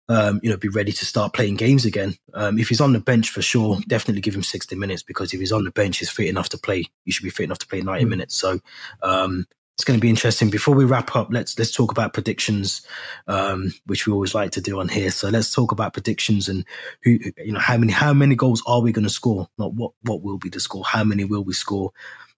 um, 0.08 0.40
you 0.42 0.50
know, 0.50 0.56
be 0.56 0.68
ready 0.68 0.92
to 0.92 1.04
start 1.04 1.32
playing 1.32 1.56
games 1.56 1.84
again. 1.84 2.16
Um, 2.34 2.58
if 2.58 2.68
he's 2.68 2.80
on 2.80 2.92
the 2.92 3.00
bench 3.00 3.30
for 3.30 3.42
sure, 3.42 3.78
definitely 3.88 4.22
give 4.22 4.34
him 4.34 4.42
sixty 4.42 4.76
minutes 4.76 5.02
because 5.02 5.32
if 5.32 5.40
he's 5.40 5.52
on 5.52 5.64
the 5.64 5.70
bench, 5.70 5.98
he's 5.98 6.10
fit 6.10 6.28
enough 6.28 6.48
to 6.50 6.58
play. 6.58 6.84
You 7.04 7.12
should 7.12 7.24
be 7.24 7.30
fit 7.30 7.44
enough 7.44 7.58
to 7.58 7.66
play 7.66 7.80
ninety 7.80 8.06
mm. 8.06 8.10
minutes. 8.10 8.36
So. 8.36 8.60
Um, 9.02 9.46
it's 9.78 9.84
going 9.84 9.98
to 9.98 10.02
be 10.02 10.08
interesting. 10.08 10.48
Before 10.48 10.74
we 10.74 10.86
wrap 10.86 11.14
up, 11.14 11.28
let's 11.30 11.58
let's 11.58 11.70
talk 11.70 11.90
about 11.90 12.14
predictions, 12.14 12.80
um, 13.26 13.74
which 13.84 14.06
we 14.06 14.12
always 14.14 14.34
like 14.34 14.50
to 14.52 14.62
do 14.62 14.80
on 14.80 14.88
here. 14.88 15.10
So 15.10 15.28
let's 15.28 15.54
talk 15.54 15.70
about 15.70 15.92
predictions 15.92 16.48
and 16.48 16.64
who 17.02 17.18
you 17.36 17.52
know 17.52 17.60
how 17.60 17.76
many 17.76 17.92
how 17.92 18.14
many 18.14 18.36
goals 18.36 18.62
are 18.66 18.80
we 18.80 18.90
going 18.90 19.04
to 19.04 19.10
score? 19.10 19.48
Not 19.58 19.74
what 19.74 19.92
what 20.00 20.22
will 20.22 20.38
be 20.38 20.48
the 20.48 20.60
score. 20.60 20.82
How 20.82 21.04
many 21.04 21.24
will 21.26 21.44
we 21.44 21.52
score? 21.52 21.92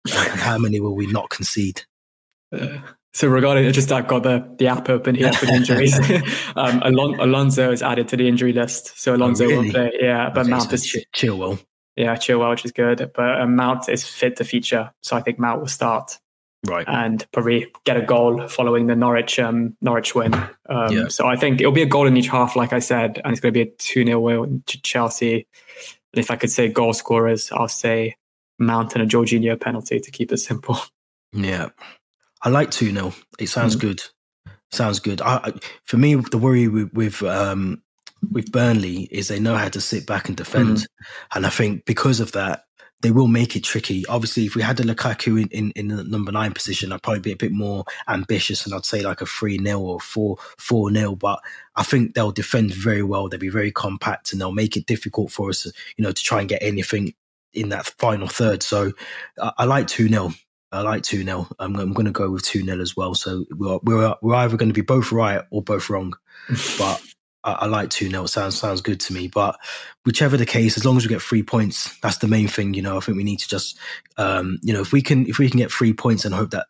and 0.06 0.40
how 0.40 0.58
many 0.58 0.80
will 0.80 0.94
we 0.94 1.06
not 1.06 1.30
concede? 1.30 1.82
Uh, 2.52 2.78
so 3.14 3.28
regarding, 3.28 3.66
I 3.66 3.70
just 3.70 3.90
I've 3.90 4.06
got 4.06 4.22
the, 4.22 4.48
the 4.58 4.68
app 4.68 4.88
open 4.88 5.14
here 5.14 5.32
for 5.32 5.46
injuries. 5.46 5.98
um, 6.56 6.80
Alon- 6.82 7.18
Alonso 7.18 7.72
is 7.72 7.82
added 7.82 8.08
to 8.08 8.16
the 8.16 8.28
injury 8.28 8.52
list, 8.52 8.98
so 8.98 9.14
Alonso 9.14 9.44
oh, 9.44 9.48
really? 9.48 9.66
will 9.66 9.72
play. 9.72 9.92
Yeah, 10.00 10.30
but 10.30 10.46
Mount 10.46 10.72
is 10.72 10.86
ch- 10.86 11.06
Chilwell. 11.14 11.62
Yeah, 11.96 12.14
Chilwell, 12.14 12.50
which 12.50 12.64
is 12.64 12.72
good, 12.72 13.10
but 13.14 13.40
um, 13.40 13.56
Mount 13.56 13.88
is 13.88 14.06
fit 14.06 14.36
to 14.36 14.44
feature, 14.44 14.92
so 15.02 15.16
I 15.16 15.20
think 15.22 15.38
Mount 15.38 15.60
will 15.60 15.68
start. 15.68 16.18
Right, 16.66 16.84
and 16.88 17.24
probably 17.32 17.72
get 17.84 17.96
a 17.96 18.02
goal 18.02 18.48
following 18.48 18.86
the 18.86 18.96
Norwich 18.96 19.38
um, 19.38 19.76
Norwich 19.80 20.14
win. 20.14 20.34
Um, 20.68 20.92
yeah. 20.92 21.08
So 21.08 21.26
I 21.26 21.36
think 21.36 21.60
it'll 21.60 21.72
be 21.72 21.82
a 21.82 21.86
goal 21.86 22.06
in 22.06 22.16
each 22.16 22.28
half, 22.28 22.56
like 22.56 22.72
I 22.72 22.80
said, 22.80 23.20
and 23.24 23.32
it's 23.32 23.40
going 23.40 23.54
to 23.54 23.64
be 23.64 23.70
a 23.70 23.72
two 23.78 24.04
0 24.04 24.20
win 24.20 24.64
to 24.66 24.82
Chelsea. 24.82 25.46
And 26.12 26.20
if 26.20 26.30
I 26.30 26.36
could 26.36 26.50
say 26.50 26.68
goal 26.68 26.94
scorers, 26.94 27.50
I'll 27.52 27.68
say 27.68 28.16
Mount 28.58 28.94
and 28.94 29.02
a 29.02 29.06
Jorginho 29.06 29.60
penalty 29.60 30.00
to 30.00 30.10
keep 30.10 30.32
it 30.32 30.38
simple. 30.38 30.78
Yeah, 31.32 31.68
I 32.42 32.48
like 32.48 32.70
2 32.70 32.92
0. 32.92 33.14
It 33.38 33.48
sounds 33.48 33.76
mm. 33.76 33.80
good. 33.80 34.02
Sounds 34.70 35.00
good. 35.00 35.20
I, 35.22 35.52
for 35.84 35.96
me, 35.96 36.14
the 36.14 36.38
worry 36.38 36.68
with, 36.68 36.92
with, 36.92 37.22
um, 37.22 37.82
with 38.30 38.52
Burnley 38.52 39.08
is 39.10 39.28
they 39.28 39.40
know 39.40 39.56
how 39.56 39.68
to 39.68 39.80
sit 39.80 40.06
back 40.06 40.28
and 40.28 40.36
defend. 40.36 40.78
Mm. 40.78 40.86
And 41.34 41.46
I 41.46 41.50
think 41.50 41.84
because 41.86 42.20
of 42.20 42.32
that, 42.32 42.64
they 43.00 43.10
will 43.12 43.28
make 43.28 43.54
it 43.54 43.62
tricky. 43.62 44.04
Obviously, 44.06 44.44
if 44.44 44.56
we 44.56 44.62
had 44.62 44.80
a 44.80 44.82
Lukaku 44.82 45.40
in, 45.40 45.48
in, 45.48 45.72
in 45.76 45.88
the 45.88 46.02
number 46.02 46.32
nine 46.32 46.52
position, 46.52 46.92
I'd 46.92 47.02
probably 47.02 47.20
be 47.20 47.32
a 47.32 47.36
bit 47.36 47.52
more 47.52 47.84
ambitious 48.08 48.66
and 48.66 48.74
I'd 48.74 48.84
say 48.84 49.02
like 49.02 49.20
a 49.20 49.26
3 49.26 49.58
0 49.64 49.80
or 49.80 50.00
4 50.00 50.36
4 50.58 50.92
0. 50.92 51.14
But 51.14 51.40
I 51.76 51.84
think 51.84 52.14
they'll 52.14 52.32
defend 52.32 52.74
very 52.74 53.04
well. 53.04 53.28
They'll 53.28 53.38
be 53.38 53.48
very 53.48 53.70
compact 53.70 54.32
and 54.32 54.40
they'll 54.40 54.52
make 54.52 54.76
it 54.76 54.86
difficult 54.86 55.30
for 55.30 55.48
us, 55.48 55.64
you 55.96 56.02
know, 56.02 56.10
to 56.10 56.22
try 56.22 56.40
and 56.40 56.48
get 56.48 56.62
anything 56.62 57.14
in 57.54 57.68
that 57.68 57.86
final 57.86 58.26
third. 58.26 58.62
So 58.64 58.92
I, 59.40 59.52
I 59.58 59.64
like 59.64 59.86
2 59.86 60.08
0. 60.08 60.32
I 60.70 60.82
like 60.82 61.02
2 61.02 61.24
0. 61.24 61.46
I'm, 61.58 61.76
I'm 61.76 61.92
going 61.92 62.06
to 62.06 62.12
go 62.12 62.30
with 62.30 62.44
2 62.44 62.64
0 62.64 62.80
as 62.80 62.96
well. 62.96 63.14
So 63.14 63.44
we're, 63.50 63.78
we're, 63.82 64.14
we're 64.22 64.34
either 64.34 64.56
going 64.56 64.68
to 64.68 64.74
be 64.74 64.80
both 64.80 65.12
right 65.12 65.42
or 65.50 65.62
both 65.62 65.88
wrong. 65.88 66.14
but 66.78 67.02
I, 67.44 67.52
I 67.52 67.66
like 67.66 67.90
2 67.90 68.10
0. 68.10 68.26
Sounds, 68.26 68.58
sounds 68.58 68.80
good 68.80 69.00
to 69.00 69.12
me. 69.12 69.28
But 69.28 69.58
whichever 70.04 70.36
the 70.36 70.46
case, 70.46 70.76
as 70.76 70.84
long 70.84 70.96
as 70.96 71.04
we 71.04 71.08
get 71.08 71.22
three 71.22 71.42
points, 71.42 71.96
that's 72.00 72.18
the 72.18 72.28
main 72.28 72.48
thing. 72.48 72.74
You 72.74 72.82
know, 72.82 72.96
I 72.96 73.00
think 73.00 73.16
we 73.16 73.24
need 73.24 73.40
to 73.40 73.48
just, 73.48 73.78
um, 74.16 74.58
you 74.62 74.72
know, 74.72 74.80
if 74.80 74.92
we 74.92 75.02
can, 75.02 75.26
if 75.26 75.38
we 75.38 75.48
can 75.48 75.58
get 75.58 75.72
three 75.72 75.92
points 75.92 76.24
and 76.24 76.34
hope 76.34 76.50
that 76.50 76.66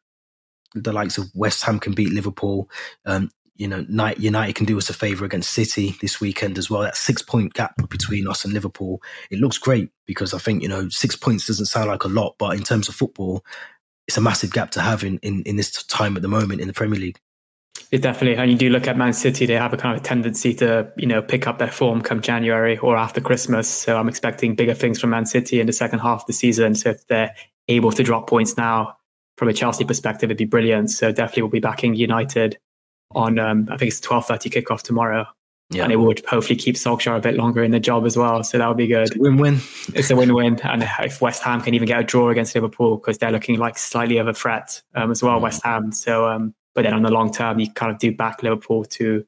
the 0.74 0.92
likes 0.92 1.18
of 1.18 1.26
West 1.34 1.64
Ham 1.64 1.80
can 1.80 1.94
beat 1.94 2.12
Liverpool, 2.12 2.70
um, 3.06 3.30
you 3.58 3.66
know, 3.66 3.84
United 4.18 4.54
can 4.54 4.66
do 4.66 4.78
us 4.78 4.88
a 4.88 4.94
favour 4.94 5.24
against 5.24 5.50
City 5.50 5.96
this 6.00 6.20
weekend 6.20 6.58
as 6.58 6.70
well. 6.70 6.82
That 6.82 6.96
six 6.96 7.22
point 7.22 7.54
gap 7.54 7.74
between 7.88 8.28
us 8.28 8.44
and 8.44 8.54
Liverpool, 8.54 9.02
it 9.32 9.40
looks 9.40 9.58
great 9.58 9.90
because 10.06 10.32
I 10.32 10.38
think, 10.38 10.62
you 10.62 10.68
know, 10.68 10.88
six 10.90 11.16
points 11.16 11.48
doesn't 11.48 11.66
sound 11.66 11.88
like 11.88 12.04
a 12.04 12.08
lot, 12.08 12.37
but 12.38 12.56
in 12.56 12.62
terms 12.62 12.88
of 12.88 12.94
football, 12.94 13.44
it's 14.09 14.16
a 14.16 14.21
massive 14.21 14.53
gap 14.53 14.71
to 14.73 14.81
have 14.81 15.05
in, 15.05 15.18
in, 15.18 15.42
in 15.42 15.57
this 15.57 15.83
time 15.85 16.16
at 16.16 16.23
the 16.23 16.29
moment 16.29 16.61
in 16.61 16.66
the 16.66 16.75
Premier 16.75 16.99
League. 16.99 17.18
It 17.90 18.03
definitely, 18.03 18.37
and 18.37 18.51
you 18.51 18.57
do 18.59 18.68
look 18.71 18.87
at 18.87 18.97
Man 18.97 19.12
City; 19.12 19.47
they 19.47 19.55
have 19.55 19.73
a 19.73 19.77
kind 19.77 19.97
of 19.97 20.03
tendency 20.03 20.53
to, 20.55 20.90
you 20.97 21.07
know, 21.07 21.23
pick 21.23 21.47
up 21.47 21.59
their 21.59 21.71
form 21.71 22.03
come 22.03 22.21
January 22.21 22.77
or 22.79 22.97
after 22.97 23.21
Christmas. 23.21 23.68
So 23.68 23.97
I'm 23.97 24.09
expecting 24.09 24.55
bigger 24.55 24.75
things 24.75 25.01
from 25.01 25.11
Man 25.11 25.25
City 25.27 25.61
in 25.61 25.66
the 25.66 25.73
second 25.73 26.01
half 26.01 26.23
of 26.23 26.27
the 26.27 26.33
season. 26.33 26.75
So 26.75 26.90
if 26.90 27.07
they're 27.07 27.35
able 27.68 27.92
to 27.92 28.03
drop 28.03 28.29
points 28.29 28.57
now, 28.57 28.97
from 29.38 29.49
a 29.49 29.55
Chelsea 29.55 29.85
perspective, 29.85 30.29
it'd 30.29 30.37
be 30.37 30.44
brilliant. 30.44 30.90
So 30.90 31.12
definitely, 31.12 31.42
we'll 31.42 31.51
be 31.51 31.61
backing 31.61 31.94
United 31.94 32.59
on. 33.12 33.38
Um, 33.38 33.68
I 33.71 33.77
think 33.77 33.90
it's 33.90 34.01
twelve 34.01 34.27
thirty 34.27 34.51
kickoff 34.51 34.83
tomorrow. 34.83 35.27
Yeah. 35.70 35.83
And 35.83 35.92
it 35.92 35.96
would 35.96 36.24
hopefully 36.24 36.57
keep 36.57 36.76
Solskjaer 36.76 37.16
a 37.16 37.20
bit 37.20 37.37
longer 37.37 37.62
in 37.62 37.72
the 37.72 37.81
job 37.81 38.07
as 38.07 38.16
well. 38.16 38.42
So 38.42 38.57
that 38.57 38.66
would 38.66 38.78
be 38.78 38.87
good. 38.87 39.11
Win 39.16 39.37
win. 39.37 39.61
It's 39.94 40.11
a 40.11 40.16
win 40.16 40.33
win. 40.33 40.59
And 40.62 40.83
if 41.00 41.20
West 41.20 41.42
Ham 41.42 41.61
can 41.61 41.74
even 41.74 41.87
get 41.87 42.00
a 42.00 42.04
draw 42.04 42.31
against 42.31 42.54
Liverpool, 42.54 42.96
because 42.96 43.18
they're 43.18 43.31
looking 43.31 43.59
like 43.59 43.76
slightly 43.76 44.16
of 44.16 44.26
a 44.28 44.33
threat 44.33 44.81
um, 44.94 45.11
as 45.11 45.22
well, 45.22 45.38
mm. 45.38 45.42
West 45.42 45.62
Ham. 45.64 45.92
So, 45.92 46.26
um, 46.26 46.54
but 46.74 46.85
then 46.85 46.94
on 46.94 47.02
the 47.02 47.11
long 47.11 47.31
term, 47.31 47.59
you 47.59 47.70
kind 47.70 47.92
of 47.92 47.98
do 47.98 48.14
back 48.14 48.42
Liverpool 48.42 48.85
to 48.87 49.24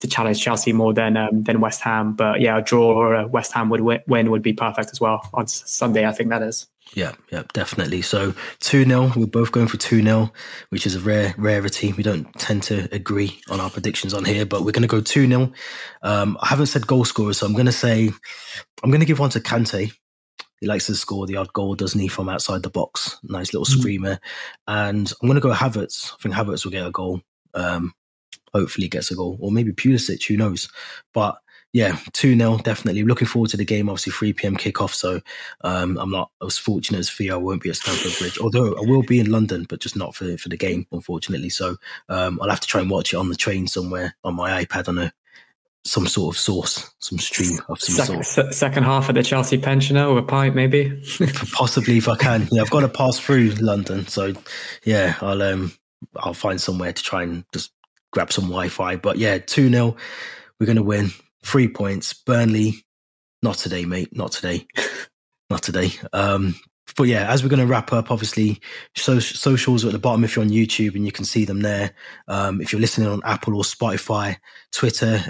to 0.00 0.08
challenge 0.08 0.42
Chelsea 0.42 0.72
more 0.72 0.92
than 0.92 1.16
um, 1.16 1.44
than 1.44 1.60
West 1.60 1.82
Ham. 1.82 2.14
But 2.14 2.40
yeah, 2.40 2.58
a 2.58 2.62
draw 2.62 2.92
or 2.92 3.14
a 3.14 3.26
West 3.28 3.52
Ham 3.52 3.68
would 3.70 3.80
win 3.80 4.30
would 4.30 4.42
be 4.42 4.52
perfect 4.52 4.90
as 4.90 5.00
well 5.00 5.28
on 5.34 5.46
Sunday. 5.46 6.04
I 6.04 6.12
think 6.12 6.30
that 6.30 6.42
is. 6.42 6.66
Yeah, 6.94 7.12
yeah, 7.30 7.42
definitely. 7.52 8.00
So 8.02 8.34
2 8.60 8.84
0, 8.84 9.12
we're 9.16 9.26
both 9.26 9.52
going 9.52 9.66
for 9.66 9.76
2 9.76 10.02
0, 10.02 10.32
which 10.70 10.86
is 10.86 10.94
a 10.94 11.00
rare 11.00 11.34
rarity. 11.36 11.92
We 11.92 12.02
don't 12.02 12.32
tend 12.34 12.62
to 12.64 12.88
agree 12.92 13.40
on 13.50 13.60
our 13.60 13.70
predictions 13.70 14.14
on 14.14 14.24
here, 14.24 14.46
but 14.46 14.62
we're 14.62 14.72
going 14.72 14.82
to 14.82 14.88
go 14.88 15.00
2 15.00 15.26
0. 15.26 15.52
Um, 16.02 16.38
I 16.40 16.46
haven't 16.46 16.66
said 16.66 16.86
goal 16.86 17.04
scorers, 17.04 17.38
so 17.38 17.46
I'm 17.46 17.52
going 17.52 17.66
to 17.66 17.72
say, 17.72 18.10
I'm 18.82 18.90
going 18.90 19.00
to 19.00 19.06
give 19.06 19.18
one 19.18 19.30
to 19.30 19.40
Kante. 19.40 19.92
He 20.60 20.66
likes 20.66 20.86
to 20.86 20.94
score 20.94 21.26
the 21.26 21.36
odd 21.36 21.52
goal, 21.52 21.74
doesn't 21.74 22.00
he, 22.00 22.08
from 22.08 22.28
outside 22.28 22.62
the 22.62 22.70
box? 22.70 23.18
Nice 23.22 23.52
little 23.52 23.66
mm. 23.66 23.78
screamer. 23.78 24.18
And 24.66 25.12
I'm 25.20 25.28
going 25.28 25.40
to 25.40 25.46
go 25.46 25.52
Havertz. 25.52 26.12
I 26.14 26.16
think 26.22 26.34
Havertz 26.34 26.64
will 26.64 26.72
get 26.72 26.86
a 26.86 26.90
goal. 26.90 27.20
Um, 27.52 27.92
hopefully 28.54 28.88
gets 28.88 29.10
a 29.10 29.14
goal, 29.14 29.36
or 29.40 29.52
maybe 29.52 29.72
Pulisic, 29.72 30.26
who 30.26 30.36
knows? 30.36 30.70
But 31.12 31.36
yeah, 31.76 31.98
2 32.14 32.38
0, 32.38 32.56
definitely. 32.64 33.02
Looking 33.02 33.26
forward 33.26 33.50
to 33.50 33.58
the 33.58 33.64
game, 33.66 33.90
obviously 33.90 34.10
3 34.10 34.32
p.m. 34.32 34.56
kickoff. 34.56 34.94
So 34.94 35.20
um, 35.60 35.98
I'm 35.98 36.10
not 36.10 36.30
as 36.42 36.56
fortunate 36.56 37.00
as 37.00 37.10
Theo. 37.10 37.34
I 37.34 37.36
won't 37.36 37.62
be 37.62 37.68
at 37.68 37.76
Stamford 37.76 38.18
Bridge, 38.18 38.38
although 38.38 38.68
I 38.78 38.80
will 38.80 39.02
be 39.02 39.20
in 39.20 39.30
London, 39.30 39.66
but 39.68 39.80
just 39.80 39.94
not 39.94 40.14
for, 40.14 40.38
for 40.38 40.48
the 40.48 40.56
game, 40.56 40.86
unfortunately. 40.90 41.50
So 41.50 41.76
um, 42.08 42.38
I'll 42.40 42.48
have 42.48 42.60
to 42.60 42.66
try 42.66 42.80
and 42.80 42.88
watch 42.88 43.12
it 43.12 43.18
on 43.18 43.28
the 43.28 43.36
train 43.36 43.66
somewhere 43.66 44.16
on 44.24 44.34
my 44.34 44.64
iPad 44.64 44.88
on 44.88 44.96
a 44.96 45.12
some 45.84 46.06
sort 46.06 46.34
of 46.34 46.40
source, 46.40 46.94
some 46.98 47.18
stream 47.18 47.58
of 47.68 47.78
some 47.78 48.06
second, 48.06 48.24
sort. 48.24 48.54
Second 48.54 48.84
half 48.84 49.10
of 49.10 49.14
the 49.14 49.22
Chelsea 49.22 49.58
pensioner 49.58 50.06
or 50.06 50.16
a 50.16 50.22
pint, 50.22 50.54
maybe. 50.54 50.98
Possibly, 51.52 51.98
if 51.98 52.08
I 52.08 52.16
can. 52.16 52.48
Yeah, 52.50 52.62
I've 52.62 52.70
got 52.70 52.80
to 52.80 52.88
pass 52.88 53.18
through 53.18 53.50
London, 53.60 54.06
so 54.06 54.32
yeah, 54.84 55.16
I'll 55.20 55.42
um, 55.42 55.72
I'll 56.16 56.32
find 56.32 56.58
somewhere 56.58 56.94
to 56.94 57.02
try 57.02 57.22
and 57.22 57.44
just 57.52 57.70
grab 58.12 58.32
some 58.32 58.44
Wi-Fi. 58.44 58.96
But 58.96 59.18
yeah, 59.18 59.36
two 59.36 59.68
0 59.68 59.94
we're 60.58 60.66
going 60.66 60.76
to 60.76 60.82
win 60.82 61.10
three 61.46 61.68
points. 61.68 62.12
Burnley, 62.12 62.84
not 63.42 63.56
today, 63.56 63.84
mate. 63.84 64.14
Not 64.14 64.32
today. 64.32 64.66
not 65.50 65.62
today. 65.62 65.92
Um, 66.12 66.56
but 66.96 67.04
yeah, 67.04 67.30
as 67.30 67.42
we're 67.42 67.48
going 67.48 67.60
to 67.60 67.66
wrap 67.66 67.92
up, 67.92 68.10
obviously, 68.10 68.60
so, 68.94 69.18
socials 69.18 69.84
are 69.84 69.88
at 69.88 69.92
the 69.92 69.98
bottom 69.98 70.24
if 70.24 70.36
you're 70.36 70.44
on 70.44 70.50
YouTube 70.50 70.94
and 70.94 71.04
you 71.04 71.12
can 71.12 71.24
see 71.24 71.44
them 71.44 71.60
there. 71.60 71.92
Um, 72.28 72.60
if 72.60 72.72
you're 72.72 72.80
listening 72.80 73.08
on 73.08 73.22
Apple 73.24 73.56
or 73.56 73.62
Spotify, 73.62 74.36
Twitter 74.72 75.24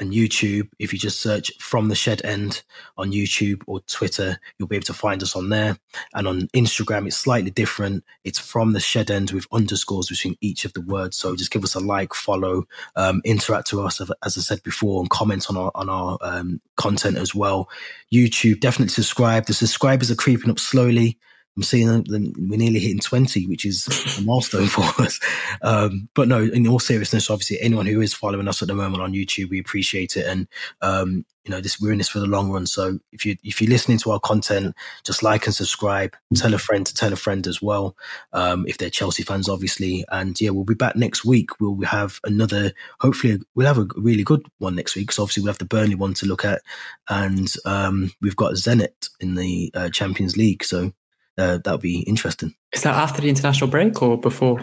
and 0.00 0.12
YouTube. 0.12 0.68
If 0.78 0.92
you 0.92 0.98
just 0.98 1.20
search 1.20 1.52
from 1.58 1.88
the 1.88 1.94
shed 1.94 2.22
end 2.24 2.62
on 2.96 3.12
YouTube 3.12 3.62
or 3.66 3.80
Twitter, 3.80 4.38
you'll 4.58 4.68
be 4.68 4.76
able 4.76 4.86
to 4.86 4.94
find 4.94 5.22
us 5.22 5.36
on 5.36 5.50
there. 5.50 5.78
And 6.14 6.26
on 6.26 6.48
Instagram, 6.48 7.06
it's 7.06 7.16
slightly 7.16 7.50
different. 7.50 8.04
It's 8.24 8.38
from 8.38 8.72
the 8.72 8.80
shed 8.80 9.10
end 9.10 9.30
with 9.30 9.46
underscores 9.52 10.08
between 10.08 10.36
each 10.40 10.64
of 10.64 10.72
the 10.72 10.80
words. 10.80 11.16
So 11.16 11.36
just 11.36 11.50
give 11.50 11.64
us 11.64 11.74
a 11.74 11.80
like, 11.80 12.14
follow, 12.14 12.64
um, 12.96 13.20
interact 13.24 13.72
with 13.72 13.84
us, 13.84 14.00
as 14.00 14.38
I 14.38 14.40
said 14.40 14.62
before, 14.62 15.00
and 15.00 15.10
comment 15.10 15.46
on 15.50 15.56
our, 15.56 15.70
on 15.74 15.88
our 15.88 16.18
um, 16.22 16.60
content 16.76 17.16
as 17.18 17.34
well. 17.34 17.68
YouTube, 18.12 18.60
definitely 18.60 18.88
subscribe. 18.88 19.46
The 19.46 19.54
subscribers 19.54 20.10
are 20.10 20.16
creeping 20.16 20.50
up 20.50 20.58
slowly 20.58 21.18
I'm 21.60 21.64
seeing 21.64 21.88
that 21.88 22.08
we're 22.08 22.56
nearly 22.56 22.78
hitting 22.78 23.00
20, 23.00 23.46
which 23.46 23.66
is 23.66 24.18
a 24.18 24.22
milestone 24.22 24.66
for 24.66 24.80
us. 25.02 25.20
Um, 25.60 26.08
but 26.14 26.26
no, 26.26 26.40
in 26.42 26.66
all 26.66 26.78
seriousness, 26.78 27.28
obviously, 27.28 27.60
anyone 27.60 27.84
who 27.84 28.00
is 28.00 28.14
following 28.14 28.48
us 28.48 28.62
at 28.62 28.68
the 28.68 28.74
moment 28.74 29.02
on 29.02 29.12
YouTube, 29.12 29.50
we 29.50 29.60
appreciate 29.60 30.16
it. 30.16 30.26
And, 30.26 30.48
um, 30.80 31.26
you 31.44 31.50
know, 31.50 31.60
this 31.60 31.78
we're 31.78 31.92
in 31.92 31.98
this 31.98 32.08
for 32.08 32.18
the 32.18 32.26
long 32.26 32.50
run. 32.50 32.64
So 32.64 32.98
if 33.12 33.26
you 33.26 33.36
if 33.44 33.60
you're 33.60 33.68
listening 33.68 33.98
to 33.98 34.12
our 34.12 34.20
content, 34.20 34.74
just 35.04 35.22
like 35.22 35.44
and 35.44 35.54
subscribe. 35.54 36.16
Tell 36.34 36.54
a 36.54 36.58
friend 36.58 36.86
to 36.86 36.94
tell 36.94 37.12
a 37.12 37.16
friend 37.16 37.46
as 37.46 37.60
well, 37.60 37.94
um, 38.32 38.64
if 38.66 38.78
they're 38.78 38.88
Chelsea 38.88 39.22
fans, 39.22 39.50
obviously. 39.50 40.02
And 40.10 40.40
yeah, 40.40 40.50
we'll 40.50 40.64
be 40.64 40.72
back 40.74 40.96
next 40.96 41.26
week. 41.26 41.60
We'll 41.60 41.82
have 41.82 42.20
another. 42.24 42.72
Hopefully, 43.00 43.38
we'll 43.54 43.66
have 43.66 43.78
a 43.78 43.86
really 43.96 44.22
good 44.22 44.46
one 44.58 44.76
next 44.76 44.96
week. 44.96 45.08
Because 45.08 45.18
obviously, 45.18 45.42
we 45.42 45.50
have 45.50 45.58
the 45.58 45.66
Burnley 45.66 45.94
one 45.94 46.14
to 46.14 46.26
look 46.26 46.46
at, 46.46 46.62
and 47.10 47.54
um, 47.66 48.12
we've 48.22 48.36
got 48.36 48.54
Zenit 48.54 49.10
in 49.20 49.34
the 49.34 49.70
uh, 49.74 49.90
Champions 49.90 50.38
League. 50.38 50.64
So 50.64 50.92
uh, 51.40 51.58
that'll 51.58 51.78
be 51.78 52.00
interesting. 52.00 52.54
Is 52.72 52.82
that 52.82 52.94
after 52.94 53.20
the 53.22 53.28
international 53.28 53.70
break 53.70 54.00
or 54.02 54.18
before? 54.18 54.60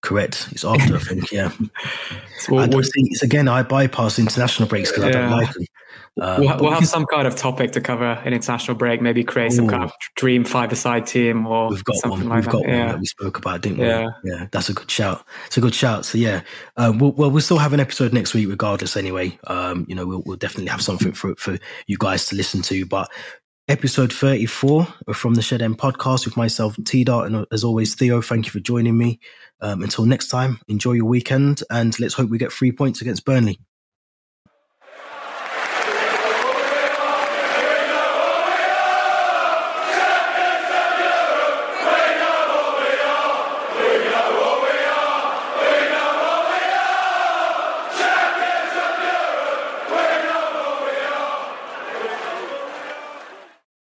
Correct. 0.00 0.48
It's 0.52 0.64
after, 0.64 0.96
I 0.96 1.00
think. 1.00 1.32
Yeah. 1.32 1.50
so 2.38 2.54
we'll, 2.54 2.60
I 2.64 2.66
don't 2.66 2.84
see, 2.84 3.08
it's 3.10 3.22
again. 3.22 3.48
I 3.48 3.62
bypass 3.62 4.18
international 4.18 4.68
breaks 4.68 4.90
because 4.90 5.04
yeah. 5.04 5.08
I 5.08 5.12
don't 5.12 5.30
like 5.30 5.52
them. 5.52 5.64
Uh, 6.20 6.36
we'll, 6.40 6.56
we'll 6.58 6.72
have 6.72 6.86
some 6.86 7.06
kind 7.06 7.26
of 7.26 7.36
topic 7.36 7.72
to 7.72 7.80
cover 7.80 8.20
in 8.24 8.32
international 8.32 8.76
break. 8.76 9.00
Maybe 9.00 9.22
create 9.22 9.52
some 9.52 9.68
kind 9.68 9.84
of 9.84 9.92
dream 10.16 10.44
five-a-side 10.44 11.06
team, 11.06 11.46
or 11.46 11.68
we've 11.70 11.84
got 11.84 11.96
something 11.96 12.28
one. 12.28 12.28
Like 12.28 12.44
we've 12.44 12.52
got 12.52 12.62
that. 12.64 12.78
one 12.78 12.88
that 12.88 13.00
we 13.00 13.06
spoke 13.06 13.38
about, 13.38 13.60
didn't 13.62 13.78
yeah. 13.78 14.08
we? 14.24 14.30
Yeah, 14.30 14.46
that's 14.50 14.68
a 14.68 14.72
good 14.72 14.90
shout. 14.90 15.24
It's 15.46 15.58
a 15.58 15.60
good 15.60 15.74
shout. 15.74 16.04
So 16.04 16.18
yeah, 16.18 16.42
um, 16.76 16.98
we'll, 16.98 17.12
well, 17.12 17.30
we'll 17.30 17.40
still 17.40 17.58
have 17.58 17.72
an 17.72 17.80
episode 17.80 18.12
next 18.12 18.34
week, 18.34 18.48
regardless. 18.48 18.96
Anyway, 18.96 19.38
um, 19.46 19.86
you 19.88 19.94
know, 19.94 20.06
we'll, 20.06 20.22
we'll 20.26 20.36
definitely 20.36 20.70
have 20.70 20.82
something 20.82 21.12
for 21.12 21.34
for 21.36 21.58
you 21.86 21.96
guys 21.98 22.26
to 22.26 22.36
listen 22.36 22.62
to. 22.62 22.84
But 22.84 23.10
episode 23.68 24.12
34 24.12 24.86
from 25.12 25.34
the 25.34 25.42
Shed 25.42 25.62
End 25.62 25.78
podcast 25.78 26.24
with 26.24 26.36
myself, 26.36 26.76
T 26.84 27.04
Dot, 27.04 27.26
and 27.26 27.46
as 27.52 27.64
always, 27.64 27.94
Theo, 27.94 28.22
thank 28.22 28.46
you 28.46 28.50
for 28.52 28.60
joining 28.60 28.96
me. 28.96 29.20
Um, 29.60 29.82
until 29.82 30.06
next 30.06 30.28
time, 30.28 30.60
enjoy 30.68 30.92
your 30.92 31.04
weekend 31.04 31.62
and 31.70 31.98
let's 32.00 32.14
hope 32.14 32.30
we 32.30 32.38
get 32.38 32.52
three 32.52 32.72
points 32.72 33.00
against 33.00 33.24
Burnley. 33.24 33.60